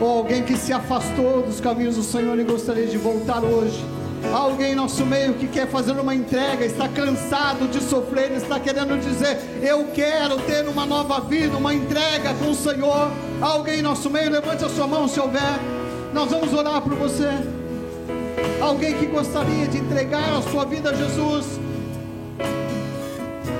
Ou 0.00 0.18
alguém 0.18 0.42
que 0.42 0.56
se 0.56 0.72
afastou 0.72 1.42
dos 1.42 1.60
caminhos 1.60 1.96
do 1.96 2.02
Senhor 2.02 2.38
e 2.38 2.44
gostaria 2.44 2.86
de 2.86 2.96
voltar 2.96 3.42
hoje. 3.42 3.84
Alguém 4.32 4.72
em 4.72 4.74
nosso 4.74 5.04
meio 5.04 5.34
que 5.34 5.46
quer 5.46 5.66
fazer 5.66 5.92
uma 5.92 6.14
entrega, 6.14 6.64
está 6.64 6.88
cansado 6.88 7.68
de 7.68 7.82
sofrer, 7.82 8.32
está 8.32 8.58
querendo 8.58 8.98
dizer: 8.98 9.38
Eu 9.62 9.88
quero 9.92 10.38
ter 10.40 10.66
uma 10.66 10.86
nova 10.86 11.20
vida, 11.20 11.56
uma 11.56 11.74
entrega 11.74 12.32
com 12.34 12.50
o 12.50 12.54
Senhor. 12.54 13.10
Alguém 13.40 13.80
em 13.80 13.82
nosso 13.82 14.08
meio, 14.08 14.30
levante 14.30 14.64
a 14.64 14.68
sua 14.68 14.86
mão 14.86 15.06
se 15.06 15.20
houver. 15.20 15.58
Nós 16.12 16.30
vamos 16.30 16.54
orar 16.54 16.80
por 16.80 16.94
você. 16.94 17.28
Alguém 18.60 18.94
que 18.94 19.06
gostaria 19.06 19.66
de 19.66 19.78
entregar 19.78 20.38
a 20.38 20.42
sua 20.42 20.64
vida 20.64 20.90
a 20.90 20.94
Jesus. 20.94 21.60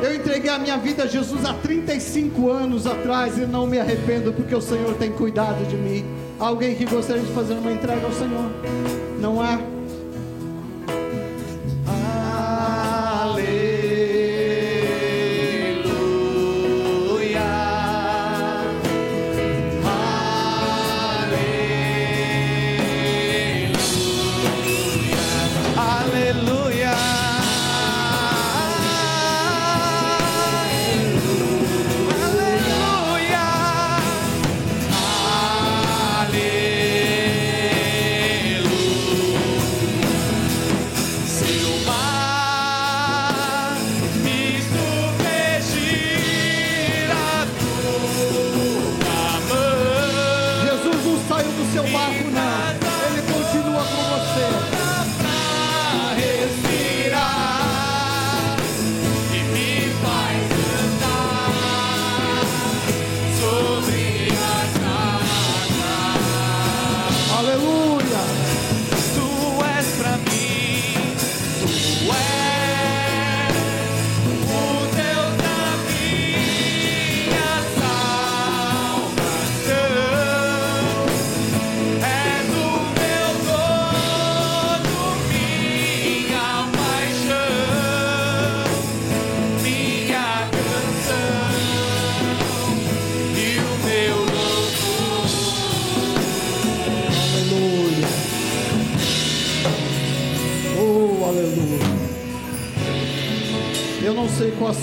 Eu 0.02 0.14
entreguei 0.14 0.50
a 0.50 0.58
minha 0.58 0.76
vida 0.76 1.04
a 1.04 1.06
Jesus 1.06 1.44
há 1.44 1.54
35 1.54 2.50
anos 2.50 2.86
atrás 2.86 3.38
e 3.38 3.42
não 3.42 3.66
me 3.66 3.78
arrependo 3.78 4.32
porque 4.32 4.54
o 4.54 4.60
Senhor 4.60 4.94
tem 4.94 5.10
cuidado 5.12 5.66
de 5.66 5.76
mim. 5.76 6.04
Alguém 6.38 6.74
que 6.74 6.84
gostaria 6.84 7.22
de 7.22 7.32
fazer 7.32 7.54
uma 7.54 7.72
entrega 7.72 8.04
ao 8.04 8.12
Senhor? 8.12 8.50
Não 9.20 9.40
há? 9.40 9.73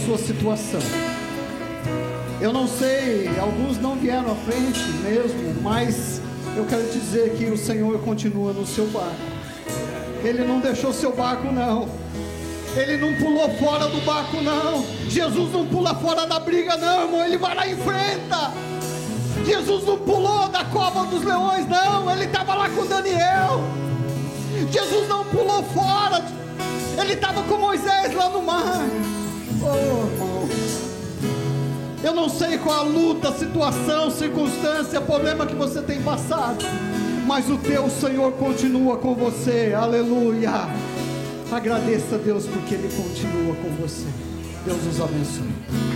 Sua 0.06 0.18
situação. 0.18 0.82
Eu 2.40 2.52
não 2.52 2.68
sei, 2.68 3.30
alguns 3.40 3.78
não 3.78 3.96
vieram 3.96 4.32
à 4.32 4.36
frente 4.36 4.80
mesmo, 5.04 5.62
mas 5.62 6.20
eu 6.56 6.66
quero 6.66 6.84
te 6.88 7.00
dizer 7.00 7.36
que 7.38 7.46
o 7.46 7.58
Senhor 7.58 8.00
continua 8.00 8.52
no 8.52 8.66
seu 8.66 8.88
barco. 8.88 9.16
Ele 10.24 10.44
não 10.44 10.60
deixou 10.60 10.92
seu 10.92 11.16
barco, 11.16 11.52
não. 11.52 11.88
Ele 12.76 12.98
não 12.98 13.14
pulou 13.16 13.50
fora 13.58 13.88
do 13.88 14.00
barco, 14.02 14.42
não. 14.42 14.86
Jesus 15.08 15.52
não 15.52 15.68
pula 15.68 15.94
fora 15.96 16.26
da 16.26 16.40
briga, 16.40 16.78
não, 16.78 17.04
irmão. 17.04 17.26
Ele 17.26 17.38
vai 17.38 17.56
lá 17.56 17.68
e 17.68 17.74
enfrenta. 17.74 18.52
Jesus 19.46 19.86
não 19.86 19.98
pulou 19.98 20.48
da 20.50 20.64
cova 20.66 21.06
dos 21.06 21.24
leões, 21.24 21.68
não. 21.68 22.10
Ele 22.12 22.26
estava 22.26 22.56
lá 22.56 22.70
com 22.70 22.86
Daniel. 22.86 23.62
Jesus 24.72 25.08
não 25.08 25.26
pulou 25.26 25.64
fora. 25.64 26.24
Ele 27.00 27.14
estava 27.14 27.44
com 27.44 27.58
Moisés 27.58 28.14
lá 28.14 28.30
no 28.30 28.42
mar. 28.42 28.86
Eu 32.04 32.16
não 32.16 32.28
sei 32.28 32.58
qual 32.58 32.80
a 32.80 32.84
luta, 32.84 33.32
situação, 33.32 34.10
circunstância, 34.10 35.00
problema 35.00 35.46
que 35.46 35.56
você 35.56 35.82
tem 35.82 36.02
passado. 36.02 36.66
Mas 37.28 37.50
o 37.50 37.58
teu 37.58 37.90
Senhor 37.90 38.32
continua 38.34 38.98
com 38.98 39.14
você. 39.14 39.74
Aleluia. 39.74 40.68
Agradeça 41.52 42.16
a 42.16 42.18
Deus 42.18 42.48
porque 42.48 42.76
Ele 42.76 42.90
continua 42.90 43.56
com 43.56 43.70
você. 43.82 44.08
Deus 44.66 44.86
os 44.88 45.00
abençoe. 45.00 45.91